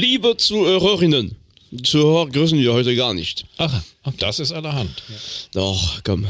[0.00, 1.36] Liebe Zuhörerinnen,
[1.82, 3.44] Zuhörer grüßen wir heute gar nicht.
[3.58, 3.82] Ach,
[4.16, 5.02] das ist allerhand.
[5.52, 6.26] Doch, komm.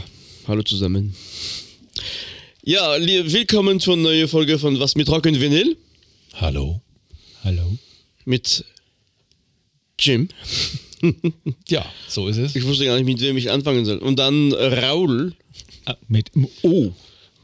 [0.49, 1.15] Hallo zusammen.
[2.65, 5.77] Ja, willkommen zur neuen Folge von Was mit Rock und Vinyl
[6.35, 6.81] Hallo.
[7.45, 7.79] Hallo.
[8.25, 8.65] mit
[10.01, 10.29] Jim.
[11.69, 12.57] Ja, so ist es.
[12.57, 13.99] Ich wusste gar nicht, mit wem ich anfangen soll.
[13.99, 15.33] Und dann Raul
[15.87, 16.93] Ah, mit dem O.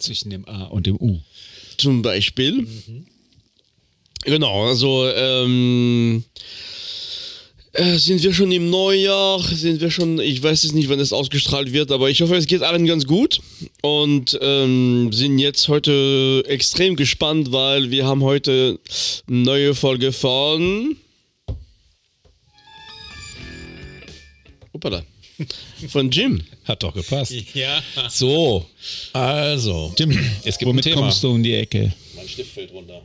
[0.01, 1.20] Zwischen dem A und dem U.
[1.79, 2.66] zum Beispiel.
[4.25, 6.24] Genau, also ähm,
[7.73, 11.12] äh, sind wir schon im Neujahr, sind wir schon, ich weiß jetzt nicht, wann es
[11.12, 13.41] ausgestrahlt wird, aber ich hoffe, es geht allen ganz gut
[13.83, 18.79] und ähm, sind jetzt heute extrem gespannt, weil wir haben heute
[19.29, 20.96] eine neue Folge von
[24.73, 25.05] Hoppala.
[25.88, 26.43] Von Jim.
[26.65, 27.33] Hat doch gepasst.
[27.55, 27.83] Ja.
[28.09, 28.66] So,
[29.12, 29.95] also.
[29.99, 31.02] Jim, es gibt womit ein Thema.
[31.02, 31.93] kommst du um die Ecke?
[32.15, 33.02] Mein Stift fällt runter.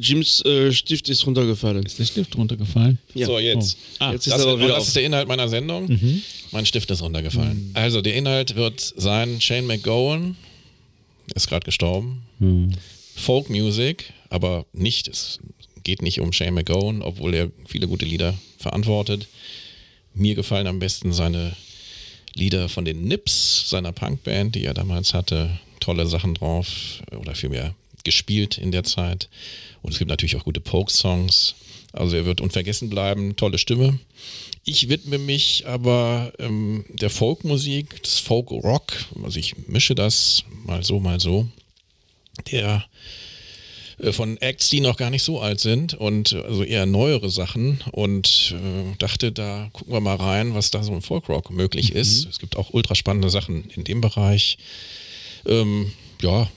[0.00, 1.84] Jims äh, Stift ist runtergefallen.
[1.84, 2.98] Ist der Stift runtergefallen?
[3.14, 3.26] Ja.
[3.26, 3.76] So, jetzt.
[3.98, 6.22] Ah, Jetzt ist Das, er aber wieder das ist der Inhalt meiner Sendung.
[6.52, 7.70] Mein Stift ist runtergefallen.
[7.74, 10.36] Also, der Inhalt wird sein: Shane McGowan
[11.34, 12.22] ist gerade gestorben.
[13.16, 15.40] Folk Music, aber nicht, es
[15.84, 19.26] geht nicht um Shane McGowan, obwohl er viele gute Lieder verantwortet.
[20.14, 21.54] Mir gefallen am besten seine
[22.34, 25.58] Lieder von den Nips, seiner Punkband, die er damals hatte.
[25.80, 29.28] Tolle Sachen drauf oder vielmehr gespielt in der Zeit.
[29.82, 31.54] Und es gibt natürlich auch gute Folk-Songs.
[31.92, 33.98] Also er wird unvergessen bleiben, tolle Stimme.
[34.64, 38.92] Ich widme mich aber ähm, der Folkmusik, des Folk-Rock.
[39.22, 41.48] Also ich mische das mal so, mal so.
[42.50, 42.84] Der
[43.98, 47.30] äh, von Acts, die noch gar nicht so alt sind und äh, also eher neuere
[47.30, 51.92] Sachen und äh, dachte, da gucken wir mal rein, was da so im Folkrock möglich
[51.92, 52.26] ist.
[52.26, 54.58] Es gibt auch ultra spannende Sachen in dem Bereich.
[55.46, 55.92] Ähm,
[56.22, 56.48] ja,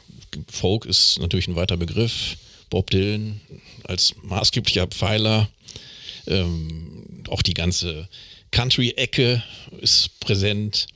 [0.50, 2.38] Folk ist natürlich ein weiter Begriff.
[2.72, 3.40] Bob Dylan
[3.84, 5.48] als maßgeblicher Pfeiler.
[6.26, 8.08] Ähm, auch die ganze
[8.50, 9.44] Country-Ecke
[9.82, 10.88] ist präsent.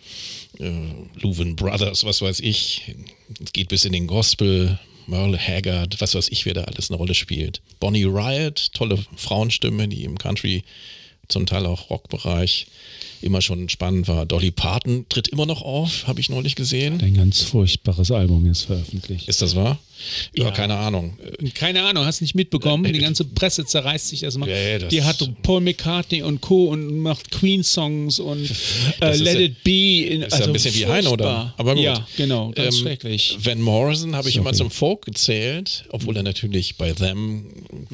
[0.59, 0.71] Äh,
[1.19, 2.95] Leuven Brothers, was weiß ich.
[3.43, 4.79] Es geht bis in den Gospel.
[5.07, 7.61] Merle Haggard, was weiß ich, wer da alles eine Rolle spielt.
[7.79, 10.63] Bonnie Riot, tolle Frauenstimme, die im Country,
[11.27, 12.67] zum Teil auch Rockbereich
[13.21, 14.25] immer schon spannend war.
[14.25, 16.99] Dolly Parton tritt immer noch auf, habe ich neulich gesehen.
[17.01, 19.27] Ein ganz furchtbares Album ist veröffentlicht.
[19.27, 19.79] Ist das wahr?
[20.35, 20.51] Ja, Ja.
[20.51, 21.17] keine Ahnung.
[21.55, 22.83] Keine Ahnung, hast nicht mitbekommen?
[22.91, 24.47] Die ganze Presse zerreißt sich das mal.
[24.49, 26.65] Ja, das- die hat Paul McCartney und Co.
[26.65, 28.51] und macht Queen-Songs und
[28.99, 30.01] äh, Let ja- It Be.
[30.07, 31.23] In, Ist ja ein bisschen wie Heino, oder?
[31.23, 31.53] furchtbar.
[31.57, 31.83] Aber gut.
[31.83, 33.37] Ja, genau, ganz Ähm, schrecklich.
[33.41, 34.45] Van Morrison habe ich Sorry.
[34.49, 37.45] immer zum Folk gezählt, obwohl er natürlich bei Them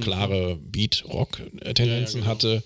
[0.02, 2.64] klare Beat-Rock-Tendenzen hatte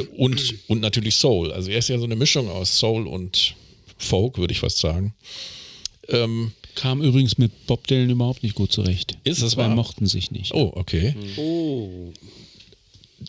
[0.00, 1.52] äh, und, und natürlich Soul.
[1.52, 3.54] Also er ist ja so eine Mischung aus Soul und
[3.98, 5.14] Folk, würde ich fast sagen.
[6.08, 9.16] Ähm, Kam übrigens mit Bob Dylan überhaupt nicht gut zurecht.
[9.24, 9.74] Ist zwei wahr?
[9.74, 10.54] mochten sich nicht.
[10.54, 11.14] oh, okay.
[11.36, 12.12] Oh.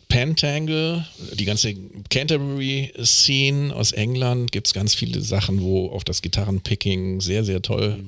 [0.08, 1.74] Pentangle, die ganze
[2.10, 8.04] Canterbury-Scene aus England, gibt es ganz viele Sachen, wo auch das Gitarrenpicking sehr, sehr toll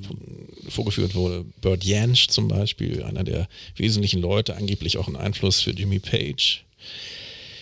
[0.68, 1.44] vorgeführt wurde.
[1.60, 6.64] Burt Jansch zum Beispiel, einer der wesentlichen Leute, angeblich auch ein Einfluss für Jimmy Page.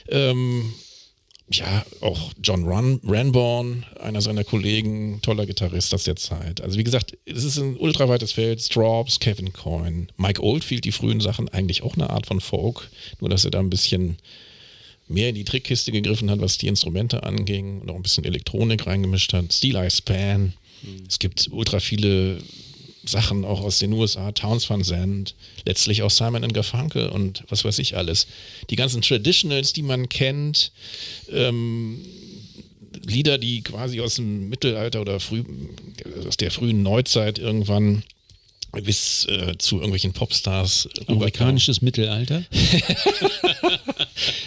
[0.08, 0.72] Ähm,
[1.50, 6.60] ja, auch John Run, Ranborn, einer seiner Kollegen, toller Gitarrist aus der Zeit.
[6.62, 8.62] Also wie gesagt, es ist ein ultraweites Feld.
[8.62, 12.90] Straubs, Kevin Coyne, Mike Oldfield, die frühen Sachen, eigentlich auch eine Art von Folk,
[13.20, 14.16] nur dass er da ein bisschen
[15.06, 18.86] mehr in die Trickkiste gegriffen hat, was die Instrumente anging und auch ein bisschen Elektronik
[18.86, 19.52] reingemischt hat.
[19.52, 20.54] Steel Eye Span.
[21.08, 22.38] Es gibt ultra viele
[23.06, 25.34] Sachen auch aus den USA, Towns Van Zandt,
[25.64, 28.26] letztlich auch Simon Garfunkel und was weiß ich alles.
[28.70, 30.72] Die ganzen Traditionals, die man kennt,
[31.30, 32.00] ähm,
[33.06, 35.42] Lieder, die quasi aus dem Mittelalter oder früh,
[36.26, 38.02] aus der frühen Neuzeit irgendwann
[38.82, 40.88] bis äh, zu irgendwelchen Popstars.
[41.06, 42.44] Amerikanisches Mittelalter.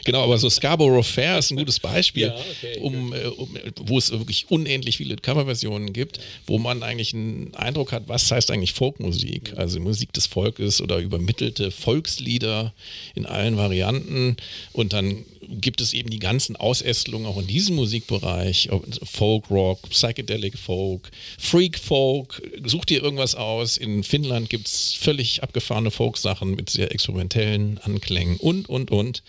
[0.07, 3.50] Genau, aber so Scarborough Fair ist ein gutes Beispiel, Ja, okay, um, äh, um,
[3.81, 8.50] wo es wirklich unendlich viele Coverversionen gibt, wo man eigentlich einen Eindruck hat, was heißt
[8.51, 12.74] eigentlich Folkmusik, also Musik des Volkes oder übermittelte Volkslieder
[13.15, 14.38] in allen Varianten
[14.71, 18.70] und dann gibt es eben die ganzen Ausästelungen auch in diesem Musikbereich,
[19.04, 23.78] Folk Rock, Psychedelic Folk, Freak Folk, such dir irgendwas aus.
[23.78, 29.24] In Finnland gibt es völlig abgefahrene Folk-Sachen mit sehr experimentellen Anklängen und, und, und.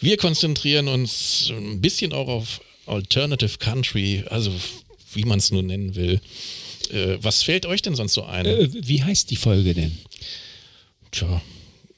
[0.00, 4.52] Wir konzentrieren uns ein bisschen auch auf Alternative Country, also
[5.12, 6.20] wie man es nur nennen will.
[6.90, 8.46] Äh, was fällt euch denn sonst so ein?
[8.46, 9.98] Äh, wie heißt die Folge denn?
[11.10, 11.42] Tja,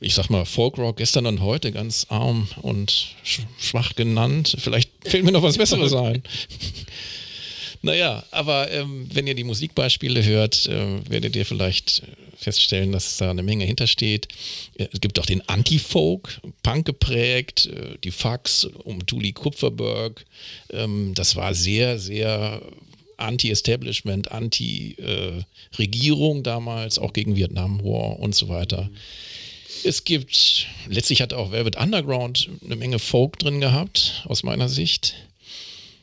[0.00, 4.56] ich sag mal, Folkrock gestern und heute ganz arm und sch schwach genannt.
[4.58, 6.22] Vielleicht fällt mir noch was Besseres ein.
[7.82, 12.02] Naja, aber ähm, wenn ihr die Musikbeispiele hört, äh, werdet ihr vielleicht
[12.36, 14.28] feststellen, dass da eine Menge hintersteht.
[14.74, 20.24] Es gibt auch den Anti-Folk, Punk geprägt, äh, die Fax um Tuli Kupferberg.
[20.70, 22.62] Ähm, das war sehr, sehr
[23.18, 28.88] Anti-Establishment, Anti-Regierung damals, auch gegen Vietnam War und so weiter.
[29.84, 35.14] Es gibt, letztlich hat auch Velvet Underground eine Menge Folk drin gehabt, aus meiner Sicht.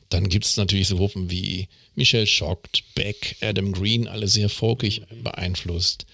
[0.09, 5.01] Dann gibt es natürlich so Gruppen wie Michelle Schockt, Beck, Adam Green, alle sehr folkig
[5.23, 6.05] beeinflusst.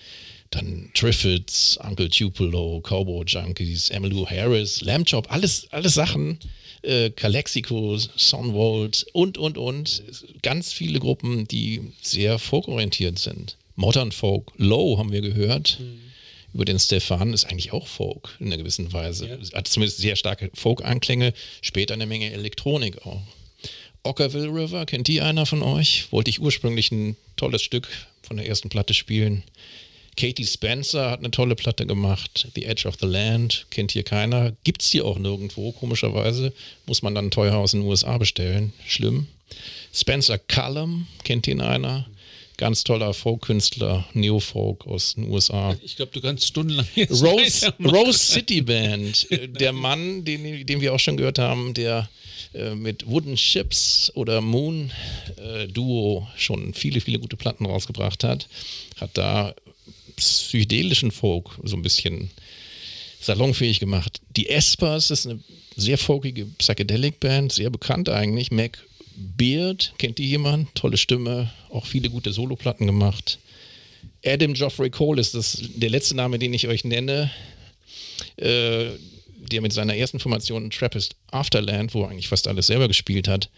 [0.50, 6.39] Dann Triffids, Uncle Tupelo, Cowboy Junkies, Emmylou Harris, Lamb Chop, alles, alles Sachen,
[6.83, 10.04] äh, Calexico, Sonvolt und, und, und.
[10.42, 13.57] Ganz viele Gruppen, die sehr folkorientiert sind.
[13.75, 15.80] Modern Folk, Low haben wir gehört.
[15.80, 16.12] Mhm.
[16.54, 19.28] Über den Stefan ist eigentlich auch Folk in einer gewissen Weise.
[19.28, 19.58] Ja.
[19.58, 23.22] Hat zumindest sehr starke Folk-Anklänge, später eine Menge Elektronik auch.
[24.04, 26.12] Ockerville River, kennt die einer von euch?
[26.12, 27.88] Wollte ich ursprünglich ein tolles Stück
[28.22, 29.44] von der ersten Platte spielen.
[30.16, 32.48] Katie Spencer hat eine tolle Platte gemacht.
[32.54, 34.54] The Edge of the Land, kennt hier keiner.
[34.64, 36.54] Gibt es hier auch nirgendwo, komischerweise.
[36.86, 38.74] Muss man dann teuer aus den USA bestellen.
[38.86, 39.28] Schlimm.
[39.92, 42.06] Spencer Cullum, kennt ihn einer?
[42.58, 45.76] Ganz toller Folk-Künstler, Neofolk aus den USA.
[45.84, 49.28] Ich glaube, du kannst stundenlang Rose, Rose City Band,
[49.60, 52.10] der Mann, den, den wir auch schon gehört haben, der
[52.54, 54.92] äh, mit Wooden Ships oder Moon
[55.38, 58.48] äh, Duo schon viele, viele gute Platten rausgebracht hat,
[58.98, 59.56] hat da
[60.16, 62.30] psychedelischen Folk so ein bisschen
[63.20, 64.22] salonfähig gemacht.
[64.36, 65.40] Die Espers ist eine
[65.76, 68.52] sehr folkige Psychedelic-Band, sehr bekannt eigentlich.
[68.52, 68.78] Mac
[69.15, 70.74] Beard, kennt die jemand?
[70.75, 73.39] Tolle Stimme, auch viele gute Soloplatten gemacht.
[74.25, 77.31] Adam Geoffrey Cole ist das, der letzte Name, den ich euch nenne.
[78.38, 78.92] Äh,
[79.51, 83.50] der mit seiner ersten Formation Trappist Afterland, wo er eigentlich fast alles selber gespielt hat,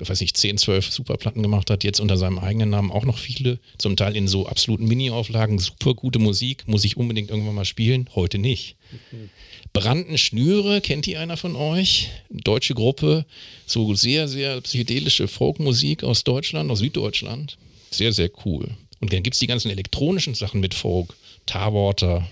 [0.00, 3.18] ich weiß nicht, 10, 12 Superplatten gemacht hat, jetzt unter seinem eigenen Namen auch noch
[3.18, 7.64] viele, zum Teil in so absoluten Mini-Auflagen, super gute Musik, muss ich unbedingt irgendwann mal
[7.64, 8.76] spielen, heute nicht.
[9.12, 9.30] Mhm.
[9.74, 12.08] Branden Schnüre, kennt die einer von euch?
[12.30, 13.26] Deutsche Gruppe,
[13.66, 17.58] so sehr, sehr psychedelische Folkmusik aus Deutschland, aus Süddeutschland.
[17.90, 18.68] Sehr, sehr cool.
[19.00, 22.26] Und dann gibt es die ganzen elektronischen Sachen mit Folk, Tarwater,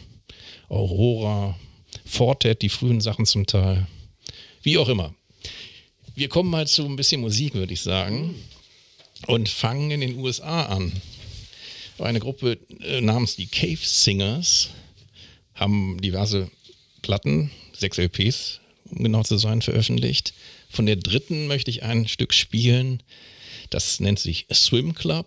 [0.69, 1.59] Aurora,
[2.07, 3.89] Fortet, die frühen Sachen zum Teil.
[4.63, 5.13] Wie auch immer.
[6.15, 8.37] Wir kommen mal zu ein bisschen Musik, würde ich sagen.
[9.27, 10.93] Und fangen in den USA an.
[11.99, 14.71] Eine Gruppe äh, namens die Cave Singers
[15.55, 16.49] haben diverse
[17.03, 18.61] Platten, sechs LPs,
[18.91, 20.35] um genau zu sein, veröffentlicht.
[20.71, 23.03] Von der dritten möchte ich ein Stück spielen.
[23.71, 25.27] Das nennt sich Swim Club,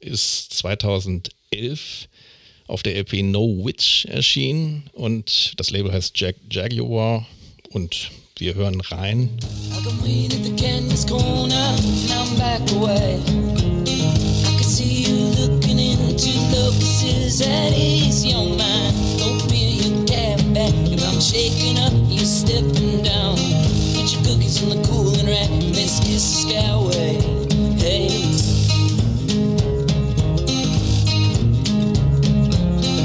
[0.00, 2.08] ist 2011
[2.66, 7.26] auf der LP No Witch erschienen und das Label heißt Jag Jaguar
[7.70, 9.28] und wir hören rein.
[21.22, 23.36] shaking up, you're stepping down.
[23.94, 27.14] Put your cookies in the cooling rack, and let's kiss the skyway.
[27.78, 28.10] Hey.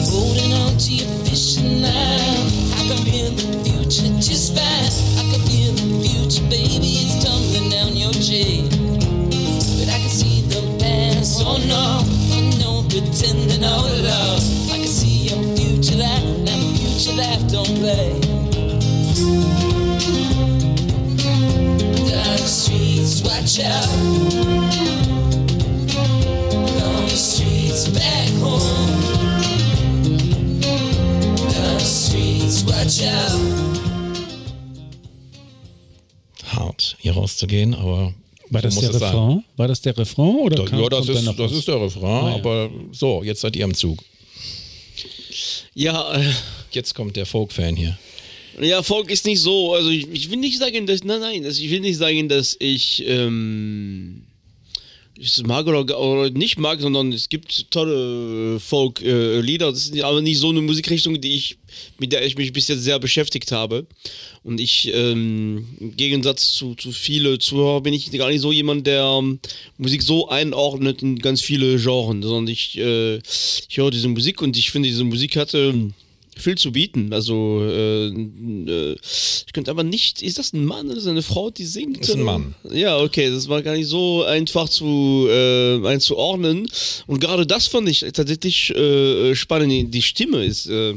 [0.10, 5.20] Holding on to your fishing line, I can feel the future just fast.
[5.20, 8.66] I can feel the future, baby, it's tumbling down your chain.
[9.78, 12.02] But I can see the past, oh no,
[12.34, 14.72] oh no, pretending oh love.
[14.74, 16.37] I can see your future light.
[16.98, 18.10] Future that don't play.
[22.10, 23.88] Down the streets, watch out.
[26.84, 29.02] On the streets, back home.
[31.52, 33.40] Down the streets, watch out.
[36.46, 38.14] Hart, hier rauszugehen, aber
[38.50, 39.44] war das der Refrain?
[39.58, 40.36] War das der Refrain?
[40.36, 42.36] Oder das, ja, das, ist, das ist der Refrain, ah, ja.
[42.36, 44.00] aber so, jetzt seid ihr am Zug.
[45.76, 46.34] Ja, äh,
[46.78, 47.98] jetzt kommt der Folk-Fan hier.
[48.60, 51.62] Ja, Folk ist nicht so, also ich, ich, will nicht sagen, dass, nein, nein, also
[51.62, 54.24] ich will nicht sagen, dass ich, ähm,
[55.16, 59.68] ich mag oder, nicht mag, sondern es gibt tolle Folk-Lieder.
[59.68, 61.58] Äh, das ist aber nicht so eine Musikrichtung, die ich,
[62.00, 63.86] mit der ich mich bis jetzt sehr beschäftigt habe.
[64.44, 68.88] Und ich, ähm, im Gegensatz zu, zu viele Zuhörer, bin ich gar nicht so jemand,
[68.88, 69.40] der ähm,
[69.78, 74.58] Musik so einordnet in ganz viele Genres, sondern ich, äh, ich höre diese Musik und
[74.58, 75.92] ich finde, diese Musik hatte
[76.42, 77.14] viel zu bieten.
[77.14, 78.96] Also äh, äh,
[79.46, 80.22] ich könnte aber nicht.
[80.22, 82.02] Ist das ein Mann oder ist das eine Frau, die singt?
[82.02, 82.56] Das ist ein Mann.
[82.72, 86.70] Ja, okay, das war gar nicht so einfach zu äh, einzuordnen.
[87.08, 89.94] Und gerade das fand ich tatsächlich äh, spannend.
[89.94, 90.68] Die Stimme ist.
[90.68, 90.96] Äh,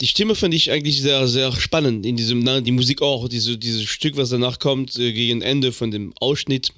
[0.00, 3.58] die Stimme finde ich eigentlich sehr, sehr spannend in diesem, na, die Musik auch, diese,
[3.58, 6.72] dieses Stück, was danach kommt, äh, gegen Ende von dem Ausschnitt,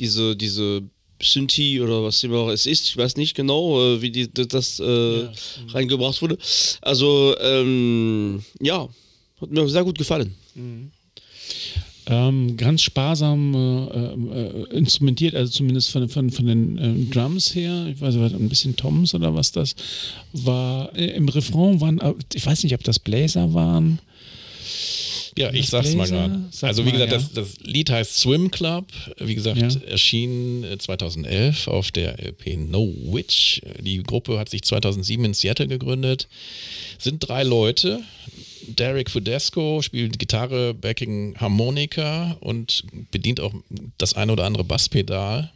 [0.00, 0.82] diese, diese
[1.22, 2.88] Synthi oder was immer es ist.
[2.88, 5.32] Ich weiß nicht genau, äh, wie die, das äh, ja.
[5.68, 6.38] reingebracht wurde.
[6.80, 8.88] Also, ähm, ja,
[9.40, 10.34] hat mir sehr gut gefallen.
[10.54, 10.90] Mhm.
[12.10, 17.86] Ähm, ganz sparsam äh, äh, instrumentiert, also zumindest von, von, von den äh, Drums her.
[17.92, 19.74] Ich weiß nicht, ein bisschen Toms oder was das
[20.32, 20.96] war.
[20.96, 23.98] Äh, Im Refrain waren, äh, ich weiß nicht, ob das Bläser waren.
[25.38, 25.96] Ja, ich sag's Blazer?
[25.96, 26.48] mal gerade.
[26.62, 27.18] Also wie gesagt, ja.
[27.18, 28.86] das, das, Lied heißt Swim Club.
[29.18, 29.68] Wie gesagt, ja.
[29.88, 33.62] erschien 2011 äh, auf der LP No Witch.
[33.80, 36.28] Die Gruppe hat sich 2007 in Seattle gegründet.
[36.98, 38.00] Sind drei Leute.
[38.66, 43.54] Derek Fudesco spielt Gitarre, Backing, Harmonika und bedient auch
[43.96, 45.50] das eine oder andere Basspedal.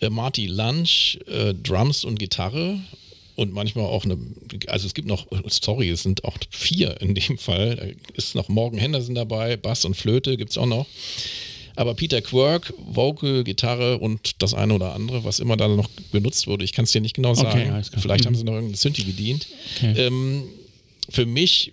[0.00, 2.80] Äh, Marty Lunch, äh, Drums und Gitarre
[3.36, 4.18] und manchmal auch eine,
[4.66, 7.76] also es gibt noch, sorry, es sind auch vier in dem Fall.
[7.76, 10.86] Da ist noch Morgan Henderson dabei, Bass und Flöte gibt es auch noch.
[11.76, 16.46] Aber Peter Quirk, Vocal, Gitarre und das eine oder andere, was immer da noch benutzt
[16.46, 17.70] wurde, ich kann es dir nicht genau sagen.
[17.70, 18.28] Okay, Vielleicht mhm.
[18.28, 19.46] haben sie noch irgendeine Synthi bedient.
[19.76, 20.06] Okay.
[20.06, 20.44] Ähm,
[21.10, 21.72] für mich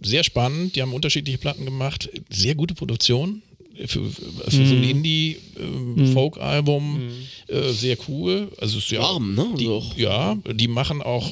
[0.00, 0.76] sehr spannend.
[0.76, 2.08] Die haben unterschiedliche Platten gemacht.
[2.30, 3.42] Sehr gute Produktion.
[3.86, 4.50] Für, für mm.
[4.50, 4.90] so ein mhm.
[4.90, 7.00] Indie-Folk-Album
[7.48, 7.56] äh, mm.
[7.56, 8.48] äh, sehr cool.
[8.58, 9.54] Also ist ja warm, ne?
[9.58, 11.30] Die, also ja, die machen auch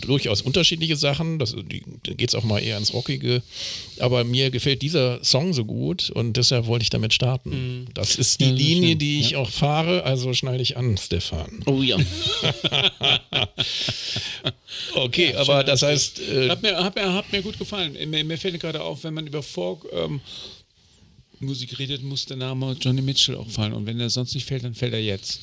[0.00, 1.38] durchaus unterschiedliche Sachen.
[1.38, 3.42] Das, die, da geht es auch mal eher ins Rockige.
[3.98, 7.50] Aber mir gefällt dieser Song so gut und deshalb wollte ich damit starten.
[7.50, 7.86] Mhm.
[7.94, 9.38] Das ist die ja, Linie, die ich ja.
[9.38, 11.62] auch fahre, also schneide ich an, Stefan.
[11.66, 11.96] Oh ja.
[14.94, 16.20] okay, ja, aber das heißt.
[16.20, 17.96] Äh, hat, mir, hat, mir, hat mir gut gefallen.
[18.08, 19.86] Mir, mir fällt gerade auf, wenn man über Folk.
[19.92, 20.20] Ähm,
[21.40, 23.72] Musik redet, muss der Name Johnny Mitchell auch fallen.
[23.72, 25.40] Und wenn er sonst nicht fällt, dann fällt er jetzt.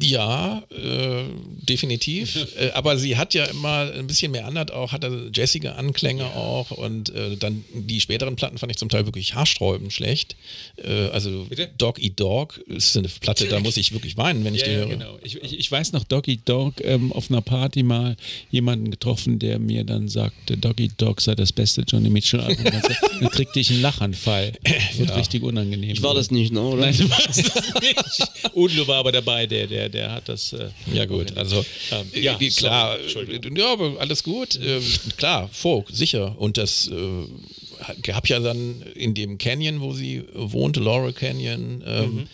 [0.00, 1.24] Ja, äh,
[1.62, 2.36] definitiv.
[2.58, 6.34] äh, aber sie hat ja immer ein bisschen mehr andert auch, hatte jazzige Anklänge ja.
[6.34, 10.36] auch und äh, dann die späteren Platten fand ich zum Teil wirklich haarsträubend schlecht.
[10.76, 11.70] Äh, also Bitte?
[11.78, 14.74] Dog Eat Dog ist eine Platte, da muss ich wirklich weinen, wenn ich ja, die
[14.74, 14.86] höre.
[14.86, 15.18] Genau.
[15.22, 18.16] Ich, ich, ich, weiß noch, Dog Eat Dog ähm, auf einer Party mal
[18.50, 22.64] jemanden getroffen, der mir dann sagte, Dog Eat Dog sei das beste Johnny Mitchell Album.
[23.20, 24.52] dann kriegte ich einen Lachanfall.
[24.96, 25.16] Wird ja.
[25.16, 25.90] richtig unangenehm.
[25.90, 26.82] Ich war das nicht, ne, oder?
[26.82, 28.54] Nein, du warst das nicht.
[28.54, 30.52] Udo war aber dabei, der, der der, hat das.
[30.52, 34.58] Äh, ja, gut, also ähm, äh, ja, klar, ja, aber alles gut.
[34.62, 34.82] Ähm,
[35.16, 36.34] klar, Folk, sicher.
[36.38, 42.14] Und das äh, gab ja dann in dem Canyon, wo sie wohnte, Laurel Canyon, ähm,
[42.14, 42.28] mhm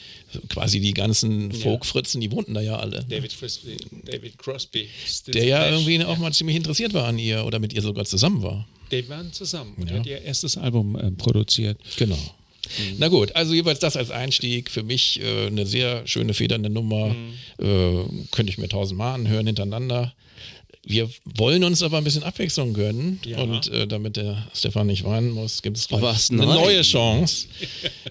[0.48, 3.04] quasi die ganzen Folk-Fritzen, die wohnten da ja alle.
[3.08, 4.88] David Frisbee, David Crosby.
[5.28, 8.42] Der ja irgendwie auch mal ziemlich interessiert war an ihr oder mit ihr sogar zusammen
[8.42, 8.66] war.
[8.90, 9.98] Die waren zusammen und ja.
[9.98, 11.78] hat ihr erstes Album äh, produziert.
[11.96, 12.18] Genau.
[12.78, 12.96] Mhm.
[12.98, 14.70] Na gut, also jeweils das als Einstieg.
[14.70, 17.08] Für mich äh, eine sehr schöne, federnde Nummer.
[17.08, 17.64] Mhm.
[17.64, 20.12] Äh, könnte ich mir tausendmal anhören hintereinander.
[20.86, 23.20] Wir wollen uns aber ein bisschen Abwechslung gönnen.
[23.24, 23.38] Ja.
[23.38, 27.46] Und äh, damit der Stefan nicht weinen muss, gibt es eine neue Chance.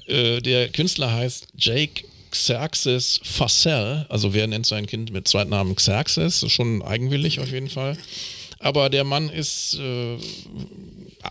[0.05, 4.05] Äh, der Künstler heißt Jake Xerxes Fassel.
[4.09, 6.43] Also wer nennt sein Kind mit Zweitnamen Xerxes?
[6.51, 7.97] Schon eigenwillig auf jeden Fall.
[8.59, 10.17] Aber der Mann ist, äh,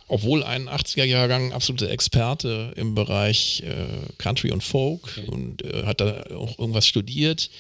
[0.09, 3.87] obwohl ein 80er-Jahrgang, absoluter Experte im Bereich äh,
[4.19, 5.27] Country und Folk okay.
[5.31, 7.51] und äh, hat da auch irgendwas studiert,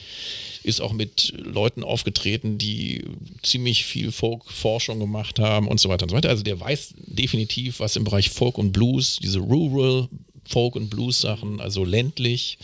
[0.62, 3.04] ist auch mit Leuten aufgetreten, die
[3.42, 6.28] ziemlich viel Folk-Forschung gemacht haben und so weiter und so weiter.
[6.28, 10.08] Also der weiß definitiv, was im Bereich Folk und Blues, diese Rural
[10.44, 12.58] Folk und Blues-Sachen, also ländlich,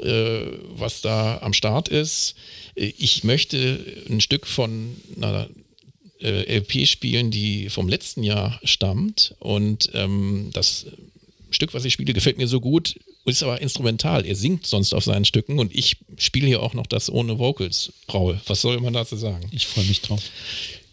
[0.00, 0.40] äh,
[0.76, 2.34] was da am Start ist.
[2.74, 5.48] Ich möchte ein Stück von einer
[6.20, 9.34] äh, LP spielen, die vom letzten Jahr stammt.
[9.38, 10.86] Und ähm, das
[11.50, 14.24] Stück, was ich spiele, gefällt mir so gut, ist aber instrumental.
[14.24, 17.92] Er singt sonst auf seinen Stücken und ich spiele hier auch noch das ohne Vocals.
[18.12, 19.48] Raul, was soll man dazu sagen?
[19.52, 20.22] Ich freue mich drauf.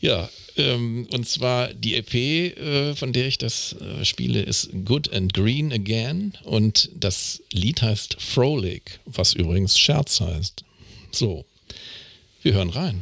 [0.02, 5.14] Ja, ähm, und zwar die EP, äh, von der ich das äh, spiele, ist Good
[5.14, 10.64] and Green Again und das Lied heißt Frolic, was übrigens Scherz heißt.
[11.12, 11.46] So,
[12.42, 13.02] wir hören rein.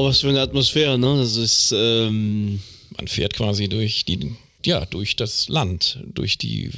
[0.00, 1.18] Boah, was für eine Atmosphäre, ne?
[1.18, 2.58] Das ist, ähm
[2.96, 4.32] Man fährt quasi durch die,
[4.64, 6.70] ja, durch das Land, durch die,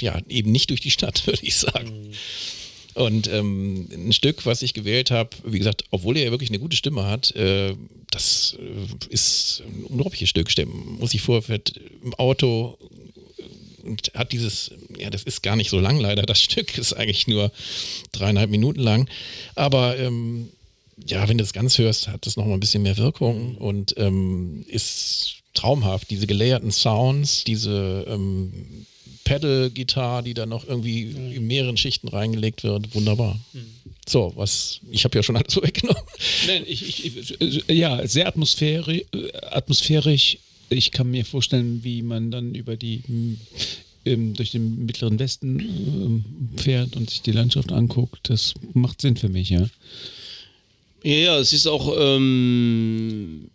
[0.00, 1.88] ja, eben nicht durch die Stadt, würde ich sagen.
[1.88, 2.12] Mhm.
[2.94, 6.60] Und ähm, ein Stück, was ich gewählt habe, wie gesagt, obwohl er ja wirklich eine
[6.60, 7.74] gute Stimme hat, äh,
[8.12, 10.48] das äh, ist ein unglaubliches Stück.
[11.00, 12.78] Muss ich vor, fährt im Auto
[13.82, 17.26] und hat dieses, ja, das ist gar nicht so lang leider, das Stück ist eigentlich
[17.26, 17.50] nur
[18.12, 19.08] dreieinhalb Minuten lang.
[19.56, 20.50] Aber ähm,
[21.06, 24.64] ja, wenn du es ganz hörst, hat es nochmal ein bisschen mehr Wirkung und ähm,
[24.68, 26.10] ist traumhaft.
[26.10, 28.86] Diese gelayerten Sounds, diese ähm,
[29.24, 33.38] Pedal-Gitarre, die da noch irgendwie in mehreren Schichten reingelegt wird, wunderbar.
[34.08, 36.02] So, was, ich habe ja schon alles so weggenommen.
[36.46, 39.04] Nein, ich, ich, ja, sehr atmosphärisch,
[39.50, 40.38] atmosphärisch.
[40.68, 43.02] Ich kann mir vorstellen, wie man dann über die
[44.04, 46.24] ähm, durch den mittleren Westen ähm,
[46.56, 48.30] fährt und sich die Landschaft anguckt.
[48.30, 49.68] Das macht Sinn für mich, ja.
[51.02, 53.50] Ja, ja, es ist auch ähm,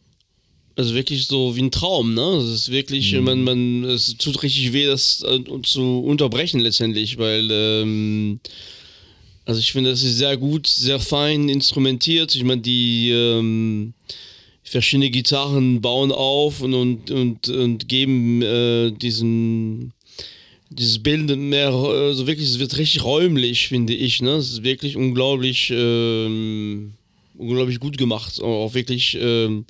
[0.75, 2.38] also wirklich so wie ein Traum, ne?
[2.38, 3.24] Es ist wirklich, mhm.
[3.24, 8.40] man, man, es tut richtig weh, das äh, zu unterbrechen letztendlich, weil ähm,
[9.46, 12.34] also ich finde, das ist sehr gut, sehr fein instrumentiert.
[12.36, 13.94] Ich meine, die ähm,
[14.64, 19.94] verschiedene Gitarren bauen auf und, und, und, und geben äh, diesen
[20.72, 24.22] dieses Bild mehr, also wirklich, es wird richtig räumlich, finde ich.
[24.22, 24.32] Ne?
[24.32, 26.94] Es ist wirklich unglaublich, ähm,
[27.38, 28.42] unglaublich gut gemacht.
[28.42, 29.65] Auch wirklich ähm,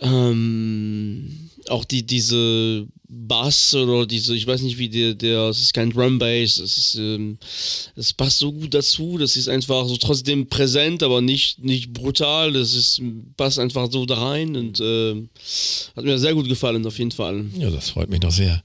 [0.00, 5.74] ähm, auch die, diese Bass oder diese, ich weiß nicht wie der, der es ist
[5.74, 7.38] kein Drum Bass, es ist, ähm,
[8.16, 12.74] passt so gut dazu, das ist einfach so trotzdem präsent, aber nicht, nicht brutal, das
[12.74, 13.00] ist,
[13.36, 15.14] passt einfach so da rein und äh,
[15.96, 17.44] hat mir sehr gut gefallen, auf jeden Fall.
[17.58, 18.62] Ja, das freut mich doch sehr.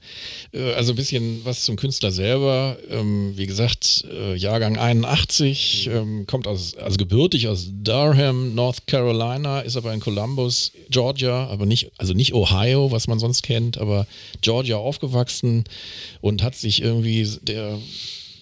[0.54, 6.26] Äh, also ein bisschen was zum Künstler selber, ähm, wie gesagt, äh, Jahrgang 81, ähm,
[6.26, 11.92] kommt aus, also gebürtig aus Durham, North Carolina, ist aber in Columbus, Georgia, aber nicht,
[11.98, 14.08] also nicht Ohio, was man sonst kennt, aber
[14.42, 15.66] Georgia aufgewachsen
[16.22, 17.80] und hat sich irgendwie der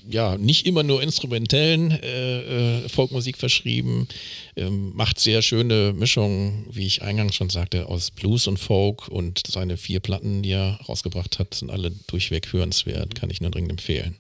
[0.07, 4.07] ja, nicht immer nur instrumentellen äh, äh, Folkmusik verschrieben,
[4.55, 9.43] ähm, macht sehr schöne Mischungen, wie ich eingangs schon sagte, aus Blues und Folk und
[9.47, 13.71] seine vier Platten, die er rausgebracht hat, sind alle durchweg hörenswert, kann ich nur dringend
[13.71, 14.15] empfehlen.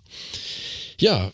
[0.99, 1.31] Ja,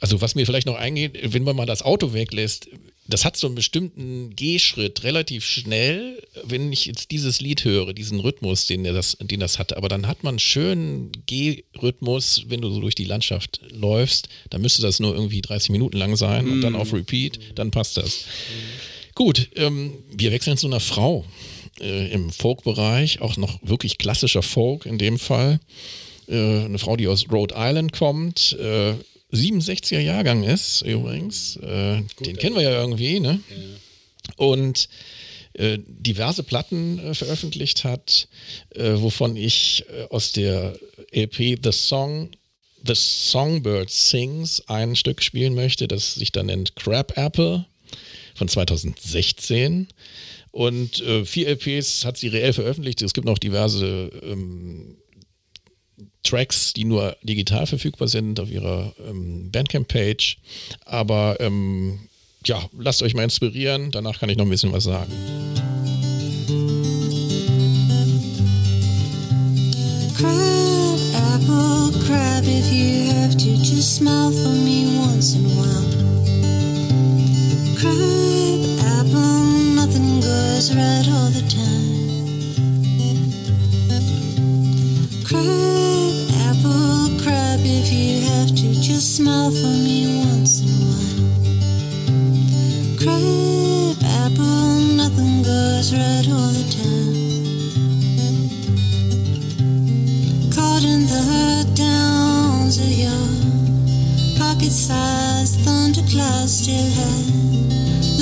[0.00, 2.68] also was mir vielleicht noch eingeht, wenn man mal das Auto weglässt,
[3.06, 8.20] das hat so einen bestimmten Gehschritt relativ schnell, wenn ich jetzt dieses Lied höre, diesen
[8.20, 9.76] Rhythmus, den das, den das hatte.
[9.76, 14.28] Aber dann hat man einen schönen Gehrhythmus, wenn du so durch die Landschaft läufst.
[14.50, 17.98] Dann müsste das nur irgendwie 30 Minuten lang sein und dann auf Repeat, dann passt
[17.98, 18.24] das.
[19.14, 21.24] Gut, ähm, wir wechseln zu einer Frau
[21.80, 25.60] äh, im Folk-Bereich, auch noch wirklich klassischer Folk in dem Fall.
[26.26, 28.56] Äh, eine Frau, die aus Rhode Island kommt.
[28.58, 28.94] Äh,
[29.32, 31.56] 67er Jahrgang ist übrigens.
[31.56, 33.40] Äh, Gut, den kennen wir ja irgendwie, ne?
[33.48, 33.56] Ja.
[34.36, 34.88] Und
[35.54, 38.28] äh, diverse Platten äh, veröffentlicht hat,
[38.70, 40.76] äh, wovon ich äh, aus der
[41.12, 42.30] LP The Song
[42.86, 47.64] The Songbird Sings ein Stück spielen möchte, das sich dann nennt Crab Apple
[48.34, 49.88] von 2016.
[50.50, 53.00] Und vier LPs hat sie reell veröffentlicht.
[53.00, 54.98] Es gibt noch diverse ähm,
[56.24, 60.38] Tracks, die nur digital verfügbar sind auf ihrer ähm, Bandcamp-Page.
[60.86, 62.00] Aber ähm,
[62.46, 63.90] ja, lasst euch mal inspirieren.
[63.90, 65.12] Danach kann ich noch ein bisschen was sagen.
[70.16, 70.98] Crab,
[71.34, 75.84] apple, crab, if you have to, just smile for me once in a while.
[77.76, 78.60] Crab,
[78.98, 81.74] apple, nothing goes right all the time.
[85.24, 85.83] Crab,
[87.66, 91.14] if you have to, just smile for me once in a while.
[93.00, 97.14] Crab, apple, nothing goes right all the time.
[100.52, 103.24] Caught in the downs of your
[104.38, 107.24] pocket-sized thundercloud still high,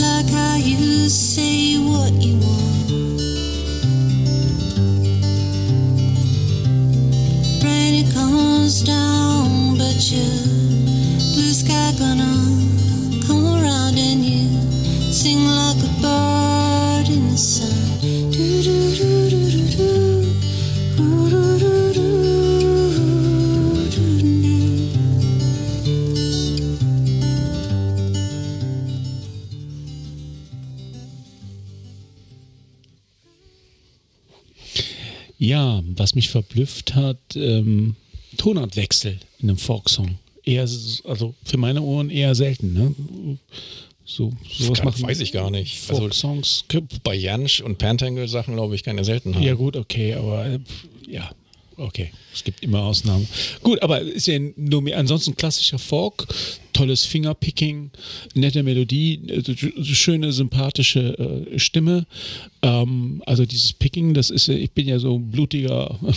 [0.01, 3.32] like how you say what you want.
[8.63, 10.23] Comes down, but your
[11.35, 12.33] blue sky gonna
[13.27, 14.47] come around and you
[15.11, 17.73] sing like a bird in the sun.
[35.39, 37.97] Ja, was mich verblüfft hat, ähm,
[38.37, 40.19] Tonartwechsel in einem Folksong.
[40.45, 40.63] Eher,
[41.05, 42.73] also für meine Ohren eher selten.
[42.73, 43.39] Ne?
[44.05, 45.03] So, sowas Gar- machen.
[45.03, 45.89] weiß ich gar nicht.
[45.89, 46.65] Also Folk-Songs.
[47.05, 49.43] bei Jansch und Pantangle Sachen, glaube ich, keine Seltenheit.
[49.45, 50.59] Ja, gut, okay, aber äh,
[51.09, 51.31] ja,
[51.77, 52.11] okay.
[52.35, 53.29] Es gibt immer Ausnahmen.
[53.63, 54.99] Gut, aber ist ja nur mehr.
[54.99, 56.27] Ansonsten klassischer Folk,
[56.73, 57.91] tolles Fingerpicking,
[58.35, 62.07] nette Melodie, äh, schöne, sympathische äh, Stimme.
[62.63, 65.99] Ähm, also dieses Picking, das ist ich bin ja so ein blutiger.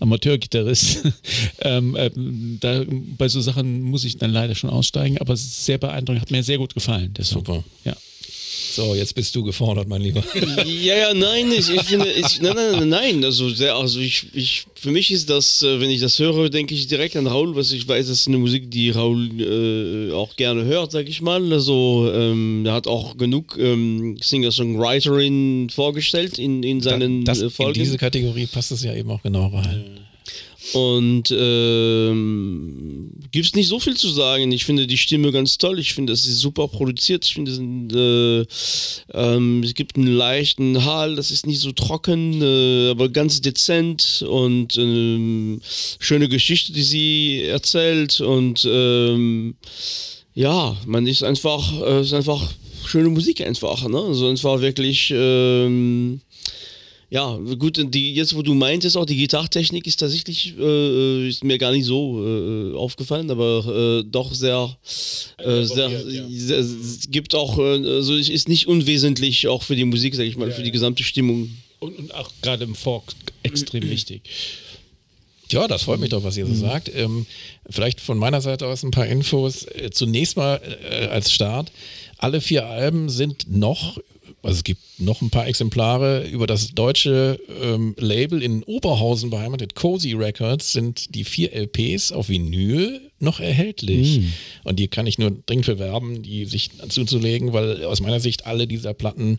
[0.00, 1.04] Amateurgitarrist.
[1.60, 2.84] ähm, ähm, da,
[3.16, 6.58] bei so Sachen muss ich dann leider schon aussteigen, aber sehr beeindruckend, hat mir sehr
[6.58, 7.12] gut gefallen.
[7.16, 7.44] Song.
[7.44, 7.64] Super.
[7.84, 7.96] Ja.
[8.78, 10.22] So, jetzt bist du gefordert, mein Lieber.
[10.64, 14.26] Ja, ja, nein, ich, ich finde, ich, nein, nein, nein, nein, also, sehr, also ich,
[14.34, 17.56] ich, für mich ist das, äh, wenn ich das höre, denke ich direkt an Raul,
[17.56, 21.20] was ich weiß, das ist eine Musik, die Raul äh, auch gerne hört, sag ich
[21.20, 21.52] mal.
[21.52, 27.50] Also, ähm, er hat auch genug ähm, Singer-Songwriterinnen vorgestellt in, in seinen das, äh, in
[27.50, 27.80] Folgen.
[27.80, 29.98] diese Kategorie passt es ja eben auch genau rein.
[30.74, 32.97] Und ähm,
[33.30, 34.50] gibt es nicht so viel zu sagen.
[34.52, 35.78] Ich finde die Stimme ganz toll.
[35.78, 37.24] Ich finde, das ist super produziert.
[37.26, 38.46] Ich finde, es sind, äh,
[39.14, 41.16] ähm, es gibt einen leichten Hall.
[41.16, 45.60] Das ist nicht so trocken, äh, aber ganz dezent und ähm,
[45.98, 48.20] schöne Geschichte, die sie erzählt.
[48.20, 49.56] Und ähm,
[50.34, 52.52] ja, man ist einfach, äh, ist einfach
[52.86, 53.86] schöne Musik einfach.
[53.88, 53.98] Ne?
[53.98, 55.12] Also es war wirklich.
[55.14, 56.20] Ähm,
[57.10, 61.56] ja, gut, die, jetzt wo du meintest, auch die Gitarrtechnik ist tatsächlich, äh, ist mir
[61.56, 64.76] gar nicht so äh, aufgefallen, aber äh, doch sehr,
[65.38, 65.90] äh, sehr,
[66.28, 70.24] sehr, es gibt auch, äh, also es ist nicht unwesentlich auch für die Musik, sag
[70.24, 71.50] ich mal, für die gesamte Stimmung.
[71.80, 73.04] Und, und auch gerade im Folk
[73.42, 74.22] extrem wichtig.
[75.50, 76.90] Ja, das freut mich doch, was ihr so sagt.
[76.94, 77.24] Ähm,
[77.70, 79.64] vielleicht von meiner Seite aus ein paar Infos.
[79.64, 81.72] Äh, zunächst mal äh, als Start.
[82.18, 83.98] Alle vier Alben sind noch,
[84.42, 89.74] also es gibt noch ein paar Exemplare über das deutsche ähm, Label in Oberhausen beheimatet,
[89.74, 94.20] Cozy Records, sind die vier LPs auf Vinyl noch erhältlich.
[94.62, 98.68] Und die kann ich nur dringend bewerben, die sich zuzulegen, weil aus meiner Sicht alle
[98.68, 99.38] dieser Platten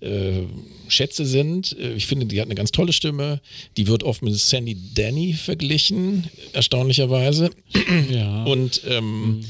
[0.00, 0.42] äh,
[0.88, 1.76] Schätze sind.
[1.78, 3.40] Äh, Ich finde, die hat eine ganz tolle Stimme.
[3.76, 7.50] Die wird oft mit Sandy Danny verglichen, erstaunlicherweise.
[8.10, 8.44] Ja.
[8.44, 9.44] Und ähm,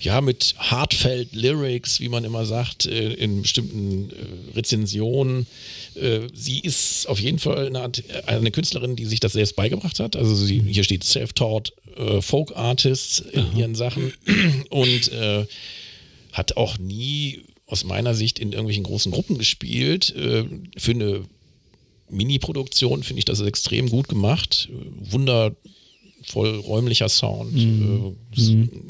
[0.00, 5.46] ja, mit Heartfelt Lyrics, wie man immer sagt, äh, in bestimmten äh, Rezensionen.
[5.94, 10.00] Äh, sie ist auf jeden Fall eine, Art, eine Künstlerin, die sich das selbst beigebracht
[10.00, 10.16] hat.
[10.16, 11.74] Also sie, hier steht Self-Taught
[12.20, 14.12] Folk Artists in ihren Sachen
[14.70, 15.44] und äh,
[16.32, 20.14] hat auch nie aus meiner Sicht in irgendwelchen großen Gruppen gespielt.
[20.76, 21.24] Für eine
[22.08, 24.68] Mini-Produktion finde ich das extrem gut gemacht.
[25.00, 25.56] Wundervoll
[26.60, 27.56] räumlicher Sound.
[27.56, 28.14] Äh,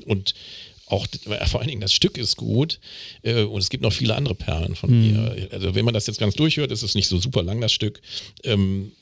[0.07, 0.35] Und
[0.91, 2.81] auch äh, vor allen Dingen das Stück ist gut.
[3.23, 5.49] Äh, und es gibt noch viele andere Perlen von ihr.
[5.53, 8.01] Also wenn man das jetzt ganz durchhört, ist es nicht so super lang, das Stück.
[8.45, 8.93] Ähm,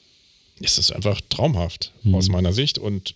[0.60, 3.14] ist es einfach traumhaft aus meiner Sicht und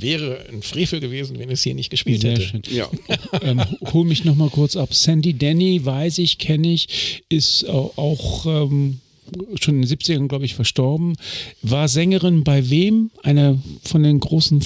[0.00, 2.42] wäre ein Frevel gewesen, wenn es hier nicht gespielt Sehr hätte.
[2.42, 2.62] schön.
[2.70, 2.90] Ja.
[3.42, 3.62] ähm,
[3.92, 4.94] hol mich noch mal kurz ab.
[4.94, 9.00] Sandy Denny, weiß ich, kenne ich, ist au- auch ähm,
[9.60, 11.16] schon in den 70ern, glaube ich, verstorben.
[11.60, 13.10] War Sängerin bei wem?
[13.22, 14.62] Einer von den großen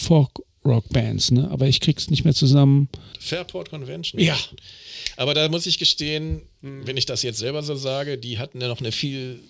[0.63, 1.49] Folk-Rock-Bands, ne?
[1.51, 2.89] Aber ich krieg's nicht mehr zusammen.
[3.19, 4.21] Fairport Convention.
[4.21, 4.39] Ja.
[5.17, 8.69] Aber da muss ich gestehen, wenn ich das jetzt selber so sage, die hatten ja
[8.69, 9.41] noch eine viel,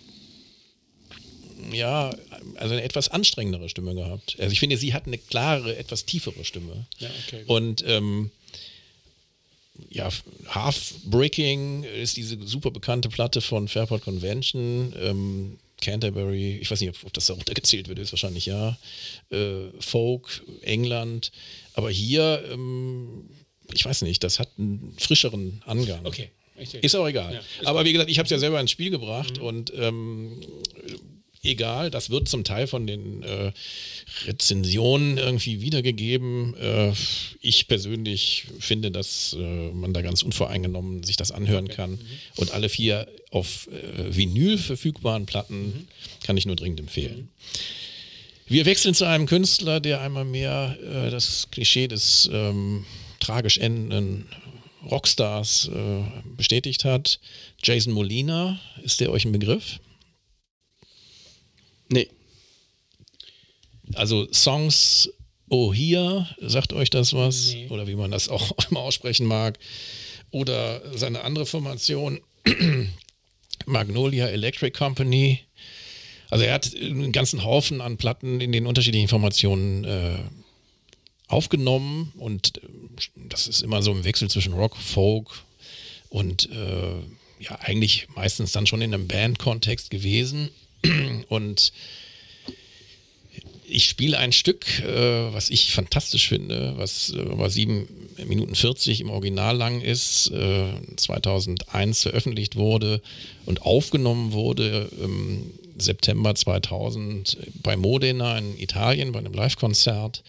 [1.73, 2.11] ja,
[2.57, 4.37] also eine etwas anstrengendere Stimme gehabt.
[4.39, 6.87] Also ich finde, sie hat eine klare, etwas tiefere Stimme.
[6.99, 7.45] Ja, okay.
[7.47, 8.31] Und ähm,
[9.89, 10.09] ja,
[10.49, 14.95] Half Breaking ist diese super bekannte Platte von Fairport Convention.
[14.99, 18.79] Ähm, Canterbury, ich weiß nicht, ob, das darunter gezählt wird, ist wahrscheinlich ja.
[19.31, 21.33] Äh, Folk, England.
[21.75, 23.29] Aber hier, ähm,
[23.75, 26.07] ich weiß nicht, das hat einen frischeren Angang.
[26.07, 26.31] Okay.
[26.81, 27.35] Ist auch egal.
[27.35, 30.41] Ja, ist Aber wie gesagt, ich habe es ja selber ins Spiel gebracht und ähm,
[31.43, 33.53] egal, das wird zum Teil von den äh,
[34.27, 36.55] Rezensionen irgendwie wiedergegeben.
[36.57, 36.93] Äh,
[37.41, 41.99] ich persönlich finde, dass äh, man da ganz unvoreingenommen sich das anhören kann.
[42.37, 45.89] Und alle vier auf äh, Vinyl verfügbaren Platten
[46.25, 47.29] kann ich nur dringend empfehlen.
[48.47, 52.85] Wir wechseln zu einem Künstler, der einmal mehr äh, das Klischee des ähm,
[53.19, 54.27] tragisch endenden
[54.91, 56.03] Rockstars äh,
[56.37, 57.21] bestätigt hat.
[57.63, 59.81] Jason Molina, ist der euch ein Begriff?
[61.93, 62.09] Nee.
[63.95, 65.11] Also Songs
[65.51, 67.53] Oh Here, sagt euch das was?
[67.53, 67.69] Nee.
[67.69, 69.59] Oder wie man das auch immer aussprechen mag.
[70.31, 72.21] Oder seine andere Formation,
[73.67, 75.41] Magnolia Electric Company.
[76.31, 80.19] Also er hat einen ganzen Haufen an Platten in den unterschiedlichen Formationen äh,
[81.29, 82.61] aufgenommen und äh,
[83.29, 85.43] das ist immer so im Wechsel zwischen Rock, Folk
[86.09, 86.95] und äh,
[87.41, 90.49] ja eigentlich meistens dann schon in einem Band-Kontext gewesen
[91.29, 91.73] und
[93.73, 97.89] ich spiele ein Stück, äh, was ich fantastisch finde, was äh, aber sieben
[98.27, 103.01] Minuten 40 im Original lang ist, äh, 2001 veröffentlicht wurde
[103.47, 110.23] und aufgenommen wurde im September 2000 bei Modena in Italien bei einem Live-Konzert.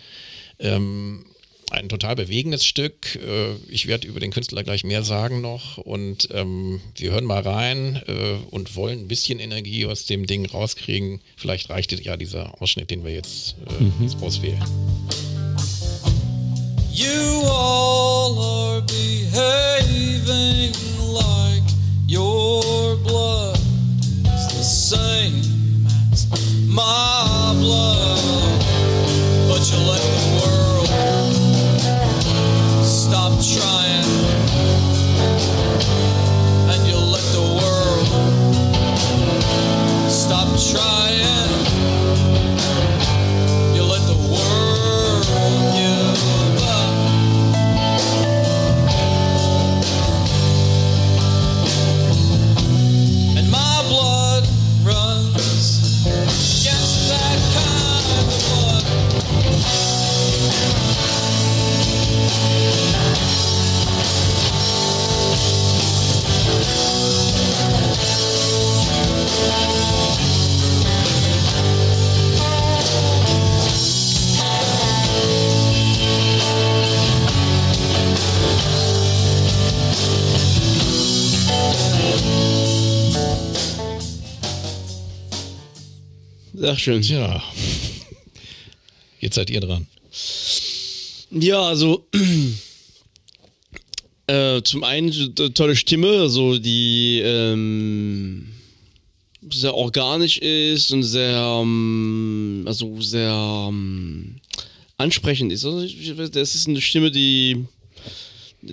[0.60, 1.26] Ähm,
[1.74, 3.16] ein total bewegendes Stück.
[3.16, 5.78] Äh, ich werde über den Künstler gleich mehr sagen noch.
[5.78, 10.46] Und ähm, wir hören mal rein äh, und wollen ein bisschen Energie aus dem Ding
[10.46, 11.22] rauskriegen.
[11.36, 13.94] Vielleicht reicht ja dieser Ausschnitt, den wir jetzt, äh, mhm.
[14.02, 14.64] jetzt auswählen.
[16.92, 19.73] You all are behaving
[86.84, 87.02] schön.
[87.02, 87.42] Tja.
[89.22, 89.88] Jetzt seid ihr dran.
[91.32, 92.06] Ja, also
[94.28, 98.50] äh, zum einen tolle Stimme, also die ähm,
[99.50, 104.36] sehr organisch ist und sehr, ähm, also sehr ähm,
[104.98, 105.64] ansprechend ist.
[105.64, 105.88] Also
[106.28, 107.64] das ist eine Stimme, die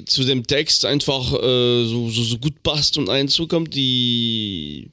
[0.06, 3.74] zu dem Text einfach äh, so, so, so, gut passt und einen zukommt.
[3.74, 4.88] Die,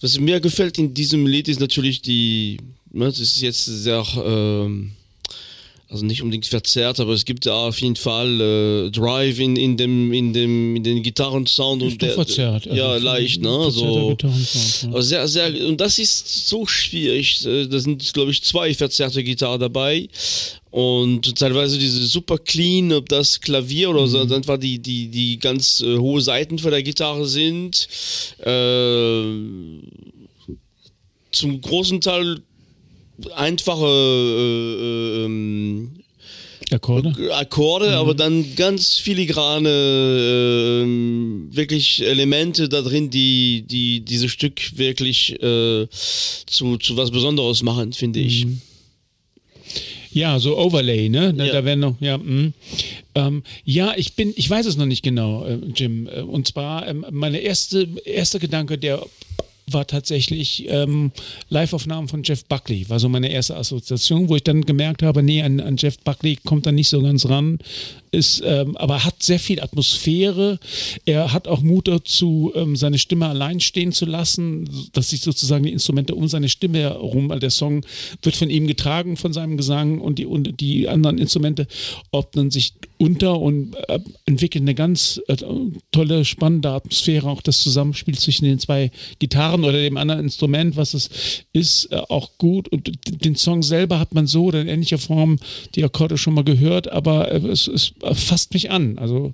[0.00, 2.58] was mir gefällt in diesem Lied ist natürlich die,
[2.92, 4.70] ne, das ist jetzt sehr, äh,
[5.88, 9.76] also nicht unbedingt verzerrt, aber es gibt da auf jeden Fall äh, Drive in, in
[9.76, 12.66] dem in dem in den Gitarrensound und der, verzerrt.
[12.66, 13.70] Also ja leicht, ne?
[13.70, 15.02] So, ja.
[15.02, 17.44] sehr sehr und das ist so schwierig.
[17.44, 20.08] Äh, da sind glaube ich zwei verzerrte Gitarren dabei
[20.72, 24.32] und teilweise diese super clean, ob das Klavier oder so, mhm.
[24.32, 27.86] einfach die, die, die ganz äh, hohe Seiten von der Gitarre sind.
[28.38, 29.22] Äh,
[31.30, 32.40] zum großen Teil
[33.36, 35.90] einfache äh, ähm,
[36.70, 37.94] Akkorde, Akkorde mhm.
[37.94, 45.86] aber dann ganz filigrane äh, wirklich Elemente da drin, die, die dieses Stück wirklich äh,
[45.90, 48.46] zu, zu was Besonderes machen, finde ich.
[48.46, 48.62] Mhm.
[50.12, 51.32] Ja, so Overlay, ne?
[51.34, 51.52] Da, ja.
[51.52, 52.18] da werden noch, ja.
[52.18, 52.52] Mh.
[53.14, 56.06] Ähm, ja, ich bin, ich weiß es noch nicht genau, äh, Jim.
[56.06, 59.04] Äh, und zwar, ähm, meine erste, erster Gedanke, der
[59.70, 61.12] war tatsächlich ähm,
[61.48, 62.88] Live-Aufnahmen von Jeff Buckley.
[62.88, 66.36] War so meine erste Assoziation, wo ich dann gemerkt habe, nee, an, an Jeff Buckley
[66.44, 67.58] kommt er nicht so ganz ran.
[68.14, 70.58] Ist, ähm, aber hat sehr viel Atmosphäre.
[71.06, 75.64] Er hat auch Mut dazu, ähm, seine Stimme allein stehen zu lassen, dass sich sozusagen
[75.64, 77.86] die Instrumente um seine Stimme herum, weil der Song
[78.22, 81.66] wird von ihm getragen, von seinem Gesang und die, und die anderen Instrumente
[82.10, 85.36] ordnen sich unter und äh, entwickeln eine ganz äh,
[85.90, 87.28] tolle, spannende Atmosphäre.
[87.28, 91.96] Auch das Zusammenspiel zwischen den zwei Gitarren oder dem anderen Instrument, was es ist, äh,
[91.96, 92.68] auch gut.
[92.68, 92.90] Und
[93.24, 95.38] den Song selber hat man so oder in ähnlicher Form
[95.74, 98.98] die Akkorde schon mal gehört, aber äh, es, es fasst mich an.
[98.98, 99.32] Also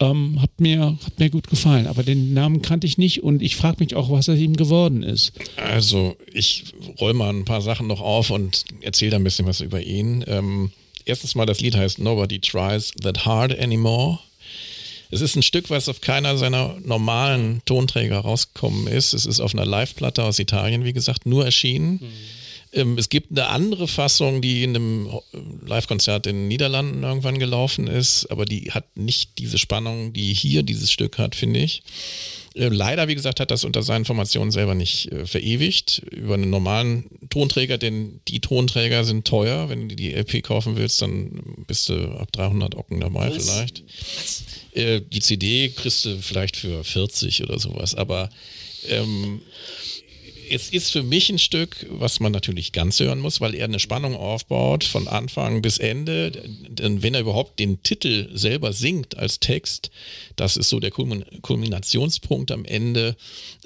[0.00, 1.86] ähm, hat, mir, hat mir gut gefallen.
[1.86, 5.02] Aber den Namen kannte ich nicht und ich frage mich auch, was er ihm geworden
[5.02, 5.32] ist.
[5.56, 6.64] Also ich
[7.00, 10.24] räume mal ein paar Sachen noch auf und erzähle da ein bisschen was über ihn.
[10.26, 10.70] Ähm,
[11.04, 14.18] erstens mal, das Lied heißt Nobody Tries That Hard Anymore.
[15.10, 19.12] Es ist ein Stück, was auf keiner seiner normalen Tonträger rausgekommen ist.
[19.12, 22.00] Es ist auf einer Live-Platte aus Italien, wie gesagt, nur erschienen.
[22.02, 22.08] Mhm.
[22.74, 25.20] Ähm, es gibt eine andere Fassung, die in einem
[25.64, 30.62] Live-Konzert in den Niederlanden irgendwann gelaufen ist, aber die hat nicht diese Spannung, die hier
[30.62, 31.82] dieses Stück hat, finde ich.
[32.54, 36.50] Äh, leider, wie gesagt, hat das unter seinen Formationen selber nicht äh, verewigt über einen
[36.50, 39.68] normalen Tonträger, denn die Tonträger sind teuer.
[39.68, 43.44] Wenn du die LP kaufen willst, dann bist du ab 300 Ocken dabei Was?
[43.44, 43.82] vielleicht.
[44.72, 48.30] Äh, die CD kriegst du vielleicht für 40 oder sowas, aber
[48.88, 49.40] ähm,
[50.50, 53.78] es ist für mich ein Stück, was man natürlich ganz hören muss, weil er eine
[53.78, 56.30] Spannung aufbaut von Anfang bis Ende.
[56.30, 59.90] Denn wenn er überhaupt den Titel selber singt als Text,
[60.36, 63.16] das ist so der Kulminationspunkt am Ende.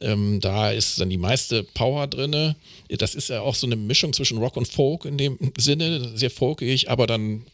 [0.01, 2.55] Ähm, da ist dann die meiste Power drin.
[2.89, 6.31] Das ist ja auch so eine Mischung zwischen Rock und Folk in dem Sinne, sehr
[6.31, 7.45] folkig, aber dann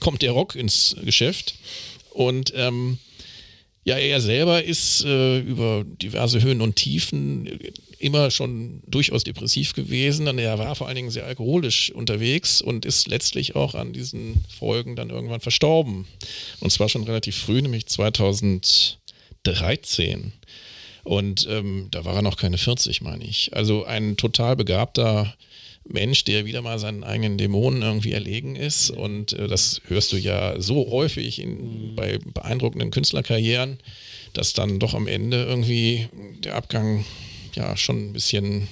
[0.00, 1.54] kommt der Rock ins Geschäft.
[2.10, 2.98] Und ähm,
[3.88, 7.58] ja, er selber ist äh, über diverse Höhen und Tiefen
[7.98, 12.84] immer schon durchaus depressiv gewesen und er war vor allen Dingen sehr alkoholisch unterwegs und
[12.84, 16.06] ist letztlich auch an diesen Folgen dann irgendwann verstorben.
[16.60, 20.34] Und zwar schon relativ früh, nämlich 2013.
[21.04, 23.56] Und ähm, da war er noch keine 40, meine ich.
[23.56, 25.34] Also ein total begabter
[25.88, 28.90] Mensch, der wieder mal seinen eigenen Dämonen irgendwie erlegen ist.
[28.90, 33.78] Und äh, das hörst du ja so häufig in, bei beeindruckenden Künstlerkarrieren,
[34.34, 36.08] dass dann doch am Ende irgendwie
[36.44, 37.04] der Abgang
[37.54, 38.68] ja schon ein bisschen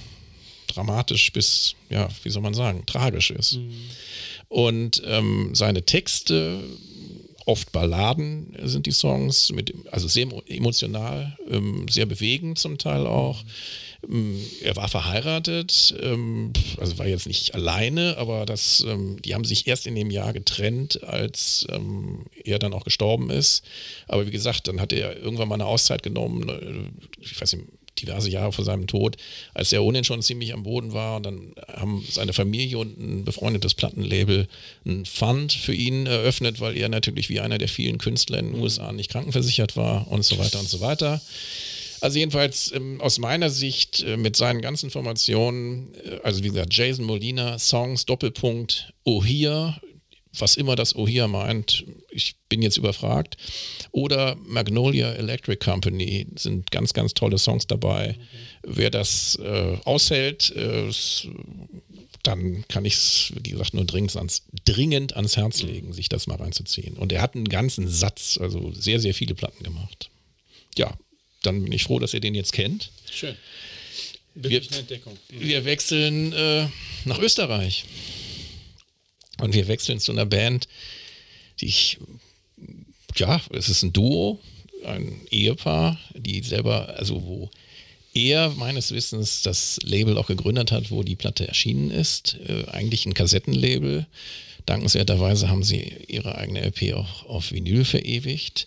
[0.68, 3.54] dramatisch bis, ja, wie soll man sagen, tragisch ist.
[3.56, 3.72] Mhm.
[4.48, 6.62] Und ähm, seine Texte,
[7.46, 13.42] oft Balladen sind die Songs, mit, also sehr emotional, ähm, sehr bewegend zum Teil auch.
[13.42, 13.50] Mhm
[14.62, 19.66] er war verheiratet, ähm, also war jetzt nicht alleine, aber das, ähm, die haben sich
[19.66, 21.66] erst in dem Jahr getrennt, als
[22.44, 23.64] er dann auch gestorben ist.
[24.08, 27.66] Aber wie gesagt, dann hat er irgendwann mal eine Auszeit genommen, äh, ich weiß nicht,
[28.00, 29.16] diverse Jahre vor seinem Tod,
[29.54, 31.16] als er ohnehin schon ziemlich am Boden war.
[31.16, 34.48] Und dann haben seine Familie und ein befreundetes Plattenlabel
[34.84, 38.60] einen Fund für ihn eröffnet, weil er natürlich wie einer der vielen Künstler in den
[38.60, 41.20] USA nicht krankenversichert war und so weiter und so weiter.
[42.00, 46.74] Also jedenfalls ähm, aus meiner Sicht äh, mit seinen ganzen Formationen, äh, also wie gesagt,
[46.74, 49.80] Jason Molina, Songs, Doppelpunkt, Ohia,
[50.38, 53.36] was immer das Ohia meint, ich bin jetzt überfragt.
[53.92, 58.10] Oder Magnolia Electric Company sind ganz, ganz tolle Songs dabei.
[58.10, 58.18] Okay.
[58.62, 60.90] Wer das äh, aushält, äh,
[62.22, 66.26] dann kann ich es, wie gesagt, nur dringend ans, dringend ans Herz legen, sich das
[66.26, 66.96] mal reinzuziehen.
[66.96, 70.10] Und er hat einen ganzen Satz, also sehr, sehr viele Platten gemacht.
[70.76, 70.92] Ja,
[71.46, 72.90] dann bin ich froh, dass ihr den jetzt kennt.
[73.10, 73.36] Schön.
[74.34, 75.16] Wir, eine Entdeckung.
[75.30, 75.40] Mhm.
[75.40, 76.68] Wir wechseln äh,
[77.04, 77.84] nach Österreich.
[79.38, 80.68] Und wir wechseln zu einer Band,
[81.60, 81.98] die ich,
[83.16, 84.40] ja, es ist ein Duo,
[84.84, 87.50] ein Ehepaar, die selber, also wo
[88.14, 92.38] er meines Wissens das Label auch gegründet hat, wo die Platte erschienen ist.
[92.46, 94.06] Äh, eigentlich ein Kassettenlabel.
[94.64, 98.66] Dankenswerterweise haben sie ihre eigene LP auch auf Vinyl verewigt.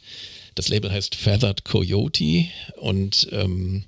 [0.59, 3.85] Das Label heißt Feathered Coyote und ähm,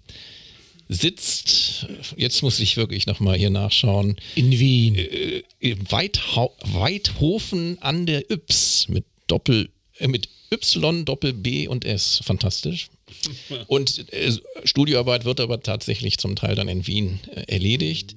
[0.87, 4.15] sitzt, jetzt muss ich wirklich nochmal hier nachschauen.
[4.35, 4.95] In Wien.
[4.95, 5.43] Äh,
[5.89, 12.21] Weithau Weidhofen an der Yps mit Doppel, äh, mit Y, Doppel B und S.
[12.23, 12.87] Fantastisch.
[13.67, 14.31] Und äh,
[14.63, 18.15] Studioarbeit wird aber tatsächlich zum Teil dann in Wien äh, erledigt.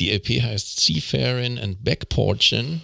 [0.00, 2.80] Die LP heißt Seafaring and Backporchin.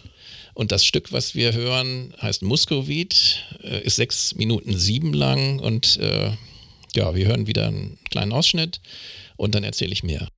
[0.56, 5.98] Und das Stück, was wir hören, heißt Muscovit, äh, ist sechs Minuten sieben lang und
[5.98, 6.30] äh,
[6.94, 8.80] ja, wir hören wieder einen kleinen Ausschnitt
[9.36, 10.28] und dann erzähle ich mehr.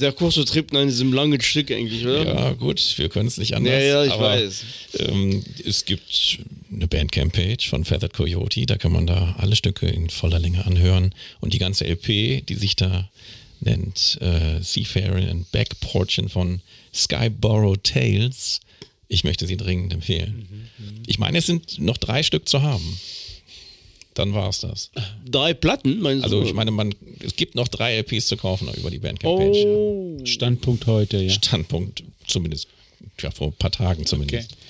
[0.00, 2.24] Sehr kurzer Trip in diesem langen Stück eigentlich, oder?
[2.24, 3.74] Ja, gut, wir können es nicht anders.
[3.74, 4.64] Ja, ja, ich aber, weiß.
[4.98, 6.38] Ähm, es gibt
[6.72, 11.14] eine Bandcamp-Page von Feathered Coyote, da kann man da alle Stücke in voller Länge anhören.
[11.40, 13.10] Und die ganze LP, die sich da
[13.60, 16.62] nennt äh, Seafaring and Back Portion von
[16.94, 18.60] Skyborough Tales,
[19.06, 20.48] ich möchte sie dringend empfehlen.
[20.78, 21.02] Mhm, mhm.
[21.08, 22.98] ich meine, es sind noch drei Stück zu haben
[24.14, 24.90] dann war es das.
[25.24, 26.40] Drei Platten, meinst also, du?
[26.40, 26.94] Also ich meine, man,
[27.24, 29.64] es gibt noch drei LPs zu kaufen über die Bandcamp-Page.
[29.66, 30.16] Oh.
[30.18, 30.26] Ja.
[30.26, 31.30] Standpunkt heute, ja.
[31.30, 32.68] Standpunkt, zumindest
[33.20, 34.52] ja, vor ein paar Tagen zumindest.
[34.52, 34.60] Okay.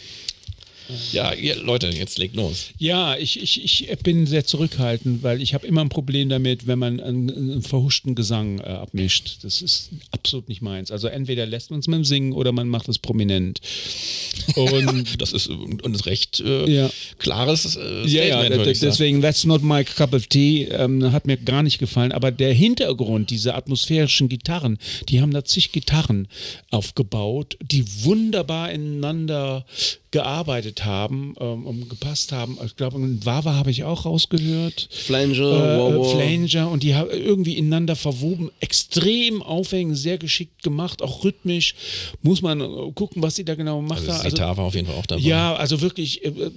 [1.12, 2.70] Ja, ihr, Leute, jetzt legt los.
[2.78, 6.78] Ja, ich, ich, ich bin sehr zurückhaltend, weil ich habe immer ein Problem damit, wenn
[6.78, 9.38] man einen, einen verhuschten Gesang äh, abmischt.
[9.42, 10.90] Das ist absolut nicht meins.
[10.90, 13.60] Also entweder lässt man es mit dem Singen oder man macht es prominent.
[14.56, 16.90] Und das ist ein recht äh, ja.
[17.18, 21.62] klares äh, ja, ja, deswegen That's Not My Cup of Tea ähm, hat mir gar
[21.62, 22.12] nicht gefallen.
[22.12, 24.78] Aber der Hintergrund, diese atmosphärischen Gitarren,
[25.08, 26.28] die haben da zig Gitarren
[26.70, 29.64] aufgebaut, die wunderbar ineinander
[30.10, 32.58] gearbeitet haben ähm, und gepasst haben.
[32.64, 34.88] Ich glaube, Wawa habe ich auch rausgehört.
[34.90, 41.02] Flanger, äh, wow, Flanger und die haben irgendwie ineinander verwoben, extrem aufhängend, sehr geschickt gemacht,
[41.02, 41.74] auch rhythmisch.
[42.22, 44.08] Muss man äh, gucken, was sie da genau macht.
[44.08, 45.22] Also, also war auf jeden Fall auch dabei.
[45.22, 46.50] Ja, also wirklich äh,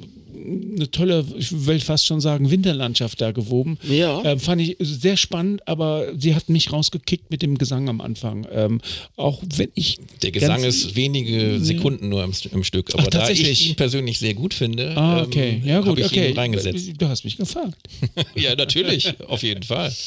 [0.43, 3.77] eine tolle, ich will fast schon sagen, Winterlandschaft da gewoben.
[3.87, 4.23] Ja.
[4.23, 8.45] Ähm, fand ich sehr spannend, aber sie hat mich rausgekickt mit dem Gesang am Anfang.
[8.51, 8.81] Ähm,
[9.15, 9.99] auch wenn ich.
[10.21, 14.19] Der Gesang ist wenige Sekunden nur im, im Stück, aber Ach, da ich ihn persönlich
[14.19, 15.61] sehr gut finde, ah, okay.
[15.61, 16.29] ähm, ja, gut, ich okay.
[16.29, 16.91] ihn reingesetzt.
[16.97, 17.77] Du hast mich gefragt.
[18.35, 19.93] ja, natürlich, auf jeden Fall.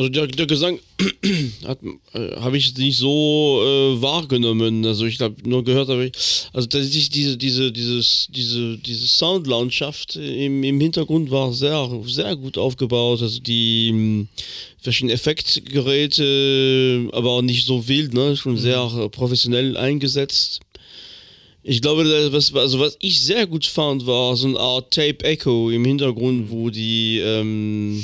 [0.00, 0.78] Also der, der Gesang
[1.22, 4.86] äh, habe ich nicht so äh, wahrgenommen.
[4.86, 6.12] Also ich habe nur gehört, aber ich,
[6.54, 12.56] also tatsächlich diese diese dieses diese diese Soundlandschaft im, im Hintergrund war sehr sehr gut
[12.56, 13.20] aufgebaut.
[13.20, 14.26] Also die mh,
[14.78, 19.10] verschiedenen Effektgeräte, aber auch nicht so wild, ne, schon sehr mhm.
[19.10, 20.60] professionell eingesetzt.
[21.62, 25.68] Ich glaube, was, also was ich sehr gut fand, war so eine Art Tape Echo
[25.68, 28.02] im Hintergrund, wo die ähm,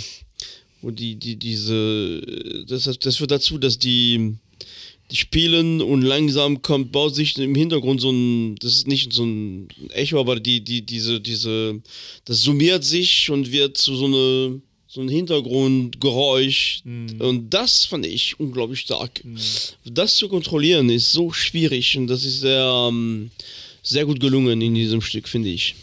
[0.86, 2.22] und die, die, diese,
[2.68, 4.36] das, das führt dazu, dass die,
[5.10, 9.24] die spielen und langsam kommt, baut sich im Hintergrund so ein, das ist nicht so
[9.24, 11.82] ein Echo, aber die, die, diese, diese,
[12.24, 16.82] das summiert sich und wird zu so eine, so ein Hintergrundgeräusch.
[16.84, 17.20] Mhm.
[17.20, 19.24] Und das fand ich unglaublich stark.
[19.24, 19.38] Mhm.
[19.86, 23.32] Das zu kontrollieren ist so schwierig und das ist sehr, ähm,
[23.82, 25.74] sehr gut gelungen in diesem Stück, finde ich.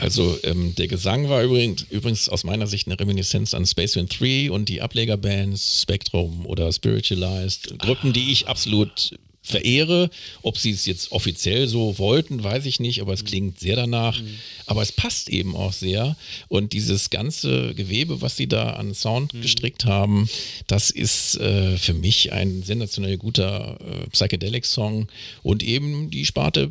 [0.00, 4.18] Also ähm, der Gesang war übrigens, übrigens aus meiner Sicht eine Reminiszenz an Space Wind
[4.18, 10.10] 3 und die Ablegerbands Spectrum oder Spiritualized, Gruppen, die ich absolut verehre.
[10.42, 14.20] Ob sie es jetzt offiziell so wollten, weiß ich nicht, aber es klingt sehr danach.
[14.20, 14.38] Mhm.
[14.66, 16.16] Aber es passt eben auch sehr.
[16.48, 19.42] Und dieses ganze Gewebe, was sie da an Sound mhm.
[19.42, 20.28] gestrickt haben,
[20.66, 25.08] das ist äh, für mich ein sensationell guter äh, Psychedelic-Song
[25.42, 26.70] und eben die Sparte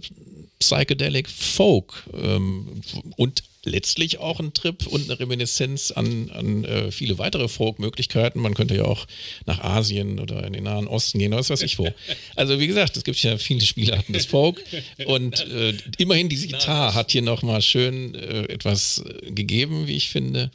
[0.60, 2.82] Psychedelic Folk ähm,
[3.18, 8.40] und letztlich auch ein Trip und eine Reminiszenz an, an äh, viele weitere Folk-Möglichkeiten.
[8.40, 9.06] Man könnte ja auch
[9.46, 11.88] nach Asien oder in den Nahen Osten gehen, was weiß ich wo.
[12.36, 14.64] Also wie gesagt, es gibt ja viele Spielarten des Folk
[15.06, 20.52] und äh, immerhin diese Gitarre hat hier nochmal schön äh, etwas gegeben, wie ich finde.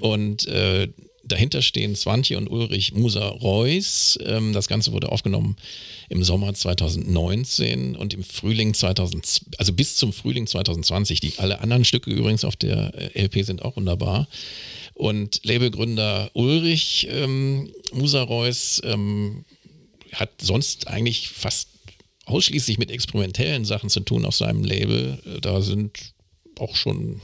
[0.00, 0.88] Und äh,
[1.28, 4.18] dahinter stehen Swantje und Ulrich Musa-Reuss.
[4.24, 5.56] Ähm, das Ganze wurde aufgenommen
[6.08, 11.20] im Sommer 2019 und im Frühling 2000, also bis zum Frühling 2020.
[11.20, 14.28] Die, alle anderen Stücke übrigens auf der äh, LP sind auch wunderbar.
[14.94, 19.44] Und Labelgründer Ulrich ähm, Musa-Reuss ähm,
[20.12, 21.68] hat sonst eigentlich fast
[22.24, 25.18] ausschließlich mit experimentellen Sachen zu tun auf seinem Label.
[25.40, 26.14] Da sind
[26.58, 27.20] auch schon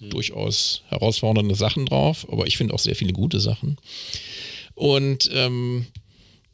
[0.00, 0.10] mhm.
[0.10, 3.76] durchaus herausfordernde Sachen drauf, aber ich finde auch sehr viele gute Sachen.
[4.74, 5.86] Und ähm,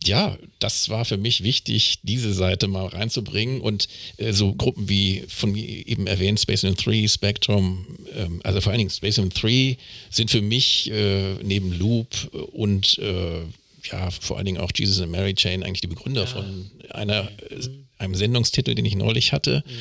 [0.07, 3.88] ja, das war für mich wichtig, diese Seite mal reinzubringen und
[4.18, 8.78] äh, so Gruppen wie von eben erwähnt Space in 3, Spectrum, ähm, also vor allen
[8.78, 9.76] Dingen Space in 3
[10.11, 12.09] sind für mich äh, neben Loop
[12.53, 13.42] und äh,
[13.90, 16.26] ja, vor allen Dingen auch Jesus and Mary Chain eigentlich die Begründer ja.
[16.26, 17.84] von einer, mhm.
[18.05, 19.72] Einem Sendungstitel, den ich neulich hatte, mhm.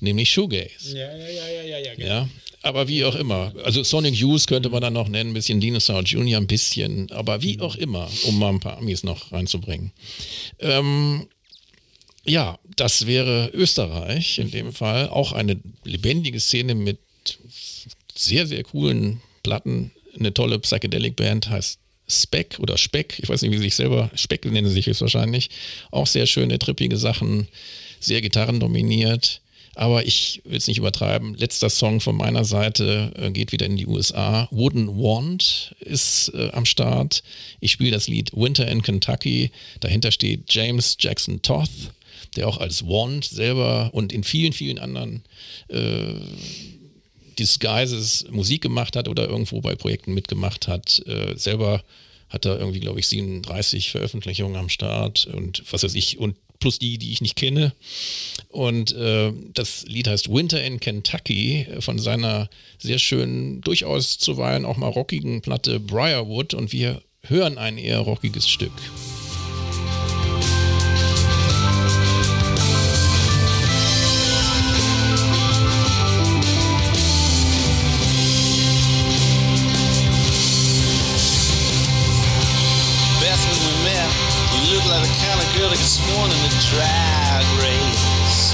[0.00, 0.96] nämlich Shoegaze.
[0.98, 1.94] Ja, ja, ja, ja, ja.
[1.94, 2.08] Genau.
[2.08, 2.28] ja
[2.62, 3.52] aber wie auch immer.
[3.64, 7.42] Also Sonic Youth könnte man dann noch nennen, ein bisschen Dinosaur Junior, ein bisschen, aber
[7.42, 9.92] wie auch immer, um mal ein paar Amis noch reinzubringen.
[10.58, 11.28] Ähm,
[12.24, 15.08] ja, das wäre Österreich in dem Fall.
[15.08, 16.98] Auch eine lebendige Szene mit
[18.14, 19.92] sehr, sehr coolen Platten.
[20.18, 21.78] Eine tolle Psychedelic-Band heißt
[22.08, 23.18] Speck oder Speck.
[23.18, 25.50] Ich weiß nicht, wie sie sich selber, Speck nennen sie sich jetzt wahrscheinlich.
[25.90, 27.48] Auch sehr schöne, trippige Sachen,
[28.00, 29.40] sehr gitarrendominiert.
[29.74, 31.34] Aber ich will es nicht übertreiben.
[31.36, 34.48] Letzter Song von meiner Seite äh, geht wieder in die USA.
[34.50, 37.22] Wooden Wand ist äh, am Start.
[37.60, 39.52] Ich spiele das Lied Winter in Kentucky.
[39.78, 41.70] Dahinter steht James Jackson Toth,
[42.34, 45.22] der auch als Wand selber und in vielen, vielen anderen
[45.68, 46.14] äh,
[47.38, 51.02] Disguises Musik gemacht hat oder irgendwo bei Projekten mitgemacht hat.
[51.06, 51.82] Äh, selber
[52.28, 56.18] hat er irgendwie, glaube ich, 37 Veröffentlichungen am Start und was weiß ich.
[56.18, 57.72] Und plus die, die ich nicht kenne.
[58.48, 64.76] Und äh, das Lied heißt Winter in Kentucky von seiner sehr schönen, durchaus zuweilen auch
[64.76, 66.54] mal rockigen Platte Briarwood.
[66.54, 68.72] Und wir hören ein eher rockiges Stück.
[86.70, 88.52] Drag race.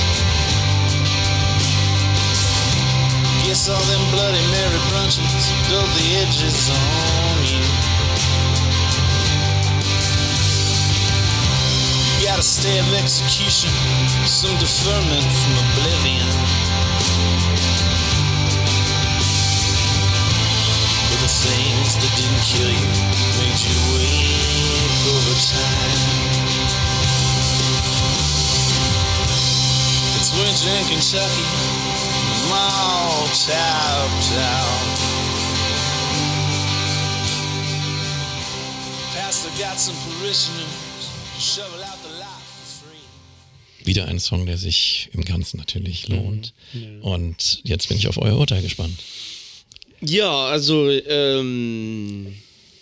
[3.55, 7.65] saw them Bloody Mary brunches dull the edges on you.
[12.27, 13.71] Got a stay of execution,
[14.27, 16.29] some deferment from oblivion.
[21.09, 22.91] But the things that didn't kill you
[23.39, 26.14] made you weep over time.
[30.37, 31.47] Winter in Kentucky,
[32.35, 34.99] I'm all tapped out.
[39.15, 43.85] Pastor got some parishioners to shovel out the lot for free.
[43.85, 46.53] Wieder ein Song, der sich im Ganzen natürlich lohnt.
[47.03, 48.99] Und jetzt bin ich auf euer Urteil gespannt.
[50.01, 52.35] Ja, also ähm,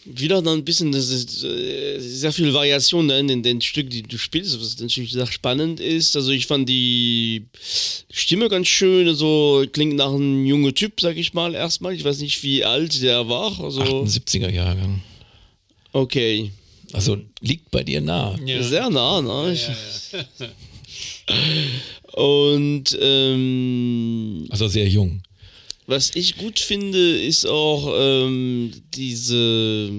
[0.04, 4.02] wieder dann ein bisschen, das ist äh, sehr viel Variation ne, in den Stück, die
[4.02, 6.16] du spielst, was natürlich sehr spannend ist.
[6.16, 7.44] Also ich fand die
[8.10, 11.94] Stimme ganz schön, also klingt nach einem jungen Typ, sag ich mal erstmal.
[11.94, 13.58] Ich weiß nicht, wie alt der war.
[13.60, 15.02] Also 78er Jahrgang.
[15.92, 16.50] okay,
[16.92, 18.36] Also liegt bei dir nah.
[18.60, 19.52] sehr nah, ne?
[19.52, 19.68] Ich-
[22.14, 25.22] Und ähm, Also sehr jung.
[25.92, 29.90] Was ich gut finde, ist auch ähm, diese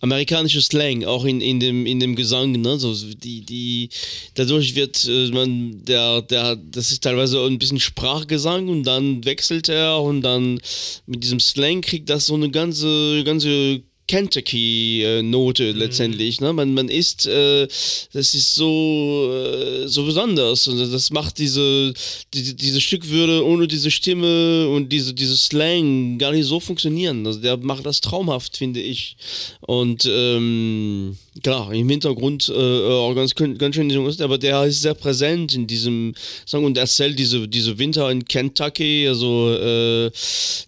[0.00, 2.76] amerikanische Slang, auch in, in, dem, in dem Gesang, ne?
[2.76, 3.90] so, die, die,
[4.34, 9.68] dadurch wird äh, man, der, der, das ist teilweise ein bisschen Sprachgesang und dann wechselt
[9.68, 10.60] er und dann
[11.06, 16.40] mit diesem Slang kriegt das so eine ganze, ganze Kentucky-Note letztendlich.
[16.40, 16.52] Ne?
[16.52, 17.68] Man, man ist, äh,
[18.12, 20.66] das ist so, äh, so besonders.
[20.66, 21.94] Und das macht diese,
[22.34, 27.24] die, diese Stück würde ohne diese Stimme und diese, diese Slang gar nicht so funktionieren.
[27.24, 29.16] Also der macht das traumhaft, finde ich.
[29.60, 35.54] Und ähm, klar, im Hintergrund äh, auch ganz, ganz schön, aber der ist sehr präsent
[35.54, 36.14] in diesem
[36.46, 39.06] Song und erzählt diese, diese Winter in Kentucky.
[39.08, 40.10] Also äh,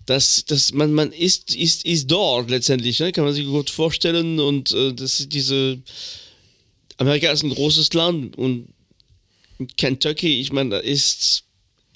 [0.07, 3.13] das, das, man, man ist, ist, ist dort letztendlich, ne?
[3.13, 4.39] kann man sich gut vorstellen.
[4.39, 5.79] Und äh, das diese
[6.99, 8.69] Amerika ist ein großes Land und
[9.77, 11.45] Kentucky, ich meine, da ist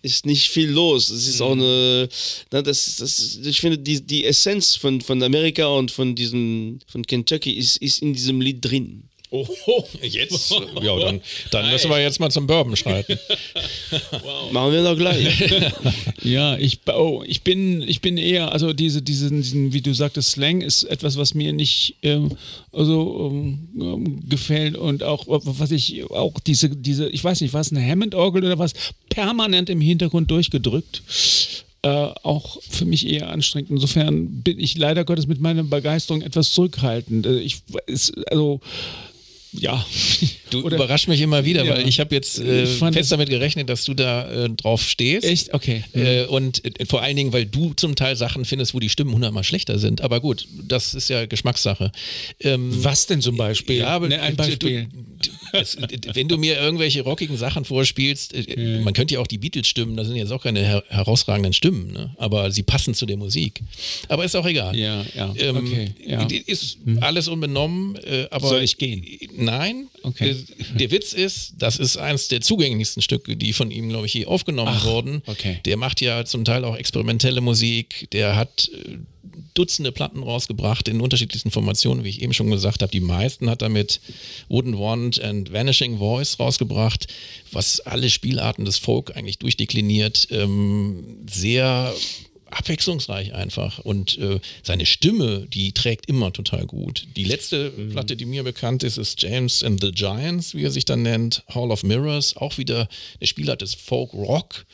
[0.07, 1.11] ist nicht viel los.
[1.11, 2.09] Es ist auch eine,
[2.51, 7.05] na, das, das, ich finde, die, die Essenz von, von Amerika und von diesem, von
[7.05, 9.06] Kentucky ist, ist in diesem Lied drin.
[9.31, 9.47] Oh,
[10.03, 10.53] jetzt?
[10.83, 11.21] Ja, dann,
[11.51, 13.19] dann müssen wir jetzt mal zum Bourbon schreiten.
[14.53, 15.27] Machen wir doch gleich.
[16.23, 20.33] Ja, ich, oh, ich bin, ich bin eher, also diese, diesen, diesen, wie du sagtest,
[20.33, 22.37] Slang ist etwas, was mir nicht ähm,
[22.73, 27.87] also, ähm, gefällt und auch, was ich auch diese, diese, ich weiß nicht, was eine
[27.87, 28.73] Hammond-Orgel oder was,
[29.09, 31.03] permanent im Hintergrund durchgedrückt.
[31.83, 31.89] Äh,
[32.25, 33.71] auch für mich eher anstrengend.
[33.71, 37.27] Insofern bin ich leider Gottes mit meiner Begeisterung etwas zurückhaltend.
[37.27, 38.61] Äh, Ich, es, also,
[39.53, 39.85] ja.
[40.51, 41.75] Du Oder- überraschst mich immer wieder, Ja.
[41.75, 45.25] weil ich habe jetzt äh, fest das- damit gerechnet, dass du da äh, drauf stehst.
[45.27, 45.53] Echt?
[45.55, 45.83] Okay.
[45.93, 49.13] Äh, und äh, vor allen Dingen, weil du zum Teil Sachen findest, wo die Stimmen
[49.13, 50.01] hundertmal schlechter sind.
[50.03, 51.91] Aber gut, das ist ja Geschmackssache.
[52.41, 53.79] Ähm, Was denn zum Beispiel?
[53.79, 54.87] Ja, aber Ne, ein du- Beispiel.
[55.23, 55.77] Du, es,
[56.13, 59.97] wenn du mir irgendwelche rockigen Sachen vorspielst, äh, man könnte ja auch die Beatles stimmen,
[59.97, 62.15] das sind jetzt auch keine her herausragenden Stimmen, ne?
[62.19, 63.63] aber sie passen zu der Musik.
[64.09, 64.77] Aber ist auch egal.
[64.77, 66.27] Ja, ja, Ähm, okay, ja.
[66.47, 68.49] Ist alles unbenommen, äh, aber.
[68.49, 69.05] Soll ich gehen?
[69.37, 69.87] Nein.
[70.03, 70.36] Okay.
[70.75, 74.27] Der Witz ist, das ist eins der zugänglichsten Stücke, die von ihm, glaube ich, je
[74.27, 75.23] aufgenommen Ach, wurden.
[75.27, 75.61] okay.
[75.65, 78.99] Der macht ja zum Teil auch experimentelle Musik, der hat äh,
[79.55, 82.93] Dutzende Platten rausgebracht in unterschiedlichsten Formationen, wie ich eben schon gesagt habe.
[82.93, 84.01] Die meisten hat er mit
[84.49, 87.07] Wooden Wand and Vanishing Voice rausgebracht,
[87.53, 90.29] was alle Spielarten des Folk eigentlich durchdekliniert.
[90.31, 91.95] Ähm, sehr
[92.51, 97.07] abwechslungsreich einfach und äh, seine Stimme, die trägt immer total gut.
[97.17, 100.85] Die letzte Platte, die mir bekannt ist, ist James and the Giants, wie er sich
[100.85, 102.89] dann nennt, Hall of Mirrors, auch wieder
[103.21, 104.65] eine Spielart des Folk Rock.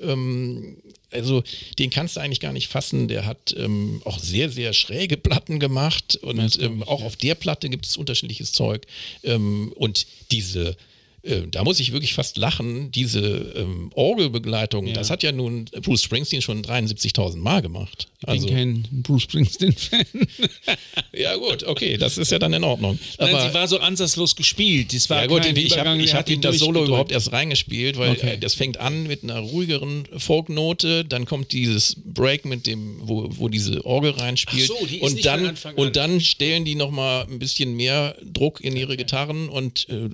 [0.00, 0.76] Ähm,
[1.10, 1.42] also
[1.78, 3.08] den kannst du eigentlich gar nicht fassen.
[3.08, 7.68] Der hat ähm, auch sehr, sehr schräge Platten gemacht und ähm, auch auf der Platte
[7.68, 8.86] gibt es unterschiedliches Zeug.
[9.22, 10.76] Ähm, und diese
[11.22, 13.20] äh, da muss ich wirklich fast lachen, diese
[13.56, 18.08] ähm, Orgelbegleitung, das hat ja nun Bruce Springsteen schon 73.000 Mal gemacht.
[18.22, 20.04] Ich Also, bin kein Bruce Springsteen-Fan.
[21.12, 22.98] ja gut, okay, das ist ja dann in Ordnung.
[23.18, 24.92] Nein, Aber sie war so ansatzlos gespielt.
[24.92, 28.34] Das war ja gut, ich habe hab ihn das Solo überhaupt erst reingespielt, weil Okay.
[28.34, 33.28] äh, das fängt an mit einer ruhigeren Folknote, dann kommt dieses Break mit dem, wo,
[33.30, 36.90] wo diese Orgel reinspielt Ach so, die ist und dann und dann stellen die noch
[36.90, 40.08] mal ein bisschen mehr Druck in ihre Gitarren und äh,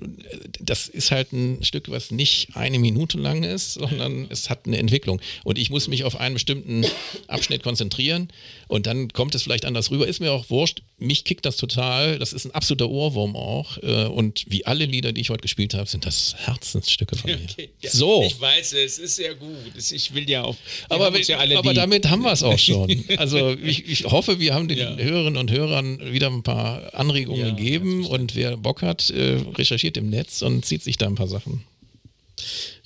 [0.59, 4.77] das ist halt ein Stück, was nicht eine Minute lang ist, sondern es hat eine
[4.77, 5.19] Entwicklung.
[5.43, 6.85] Und ich muss mich auf einen bestimmten
[7.27, 8.27] Abschnitt konzentrieren
[8.67, 10.07] und dann kommt es vielleicht anders rüber.
[10.07, 10.81] Ist mir auch wurscht.
[10.97, 12.19] Mich kickt das total.
[12.19, 13.77] Das ist ein absoluter Ohrwurm auch.
[13.81, 17.39] Äh, Und wie alle Lieder, die ich heute gespielt habe, sind das Herzensstücke von mir.
[17.49, 18.23] Okay, ja, So.
[18.27, 19.49] Ich weiß, es ist sehr gut.
[19.91, 20.55] Ich will ja auch.
[20.89, 22.89] wir Aber, uns ja alle aber damit haben wir es auch schon.
[23.17, 24.95] Also ich, ich hoffe, wir haben den Ja.
[24.97, 30.09] Hörerinnen und Hörern wieder ein paar Anregungen gegeben und wer Bock hat, äh, recherchiert im
[30.09, 31.63] Netz und zieht sich da ein paar Sachen.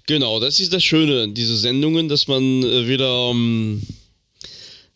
[0.06, 3.82] Genau, das ist das Schöne an diese Sendungen, dass man äh, wieder, ähm,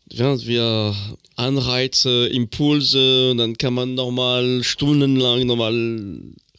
[0.10, 0.96] wieder
[1.38, 5.74] Anreize, Impulse, dann kann man nochmal stundenlang nochmal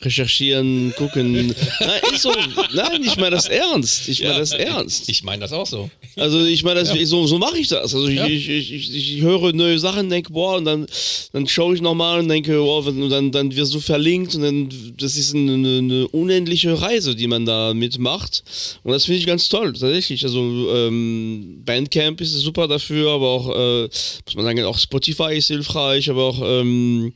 [0.01, 1.55] recherchieren, gucken.
[1.81, 2.33] Nein, ist so,
[2.73, 4.09] nein, ich meine das ernst.
[4.09, 5.09] Ich meine das ernst.
[5.09, 5.91] Ich meine das auch so.
[6.17, 7.95] Also ich meine, das, so, so mache ich das.
[7.95, 8.27] Also ich, Ja.
[8.27, 10.87] ich, ich, ich, höre neue Sachen, denke, boah, und dann,
[11.33, 14.69] dann schaue ich nochmal und denke, boah, und dann, dann wirst du verlinkt und dann,
[14.97, 18.43] das ist eine, eine unendliche Reise, die man da mitmacht.
[18.83, 20.25] Und das finde ich ganz toll, tatsächlich.
[20.25, 20.41] Also
[20.75, 26.11] ähm, Bandcamp ist super dafür, aber auch, äh, muss man sagen, auch Spotify ist hilfreich,
[26.11, 27.13] aber auch ähm,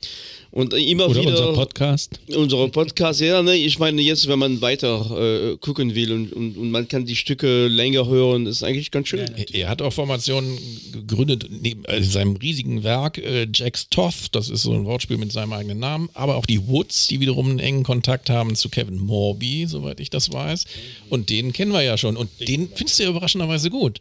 [0.52, 2.20] und immer Oder wieder unser Podcast.
[2.36, 6.56] unsere Podcast, ja, ne, ich meine jetzt, wenn man weiter äh, gucken will und, und,
[6.56, 9.20] und man kann die Stücke länger hören, ist eigentlich ganz schön.
[9.20, 10.58] Er- Er hat auch Formationen
[10.92, 15.32] gegründet, neben äh, seinem riesigen Werk äh, Jax Toth, das ist so ein Wortspiel mit
[15.32, 18.98] seinem eigenen Namen, aber auch die Woods, die wiederum einen engen Kontakt haben zu Kevin
[18.98, 20.66] Morby, soweit ich das weiß.
[21.08, 22.16] Und den kennen wir ja schon.
[22.16, 24.00] Und den findest du ja überraschenderweise gut.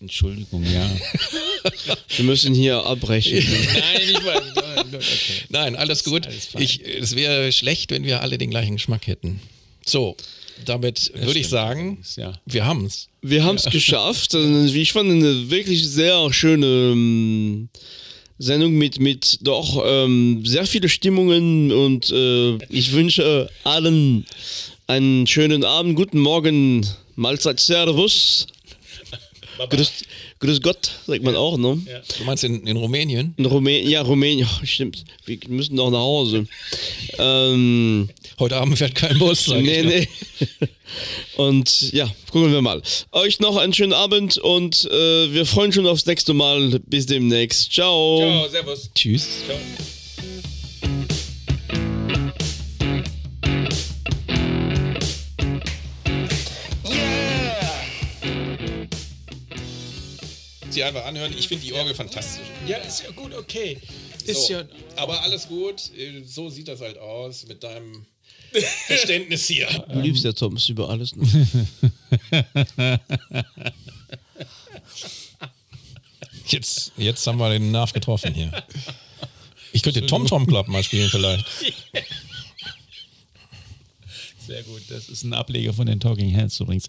[0.00, 0.90] Entschuldigung, ja.
[2.16, 3.38] Wir müssen hier abbrechen.
[3.74, 4.42] Nein, ich weiß.
[4.86, 5.42] Okay.
[5.48, 6.26] Nein, alles gut.
[6.26, 9.40] alles ich, es wäre schlecht, wenn wir alle den gleichen Geschmack hätten.
[9.84, 10.16] So,
[10.64, 12.32] damit würde ich sagen, ja.
[12.46, 13.08] wir haben es.
[13.22, 14.34] Wir haben es geschafft.
[14.34, 17.68] Also, Wie ich fand, eine wirklich sehr schöne ähm,
[18.38, 24.26] Sendung mit, mit doch ähm, sehr viele Stimmungen und äh, ich wünsche allen
[24.86, 26.86] einen schönen Abend, guten Morgen,
[27.16, 28.46] Mahlzeit, Servus.
[29.70, 29.92] Grüß,
[30.40, 31.80] grüß Gott, sagt man auch, ne?
[32.18, 33.34] Du meinst in, in Rumänien?
[33.36, 35.04] In Rumänien, ja, Rumänien, ja, stimmt.
[35.24, 36.46] Wir müssen doch nach Hause.
[37.18, 39.46] ähm, Heute Abend fährt kein Bus.
[39.46, 40.08] sag nee, nee.
[41.36, 42.82] Und ja, gucken wir mal.
[43.12, 46.80] Euch noch einen schönen Abend und äh, wir freuen schon aufs nächste Mal.
[46.86, 47.72] Bis demnächst.
[47.72, 48.18] Ciao.
[48.18, 48.90] Ciao, servus.
[48.94, 49.26] Tschüss.
[60.76, 61.34] Sie einfach anhören.
[61.38, 62.44] Ich finde die Orgel fantastisch.
[62.66, 63.78] Ja, ist ja gut, okay.
[64.26, 64.64] Ist So, ja.
[64.96, 65.90] aber alles gut.
[66.26, 68.04] So sieht das halt aus mit deinem
[68.86, 69.68] Verständnis hier.
[69.90, 71.16] Du liebst ja Thomas über alles.
[71.16, 71.56] Ne?
[76.48, 78.52] Jetzt, jetzt haben wir den Nerv getroffen hier.
[79.72, 81.44] Ich könnte Tom Tom Club mal spielen vielleicht.
[84.46, 84.82] Sehr gut.
[84.88, 86.88] Das ist ein Ableger von den Talking Heads übrigens.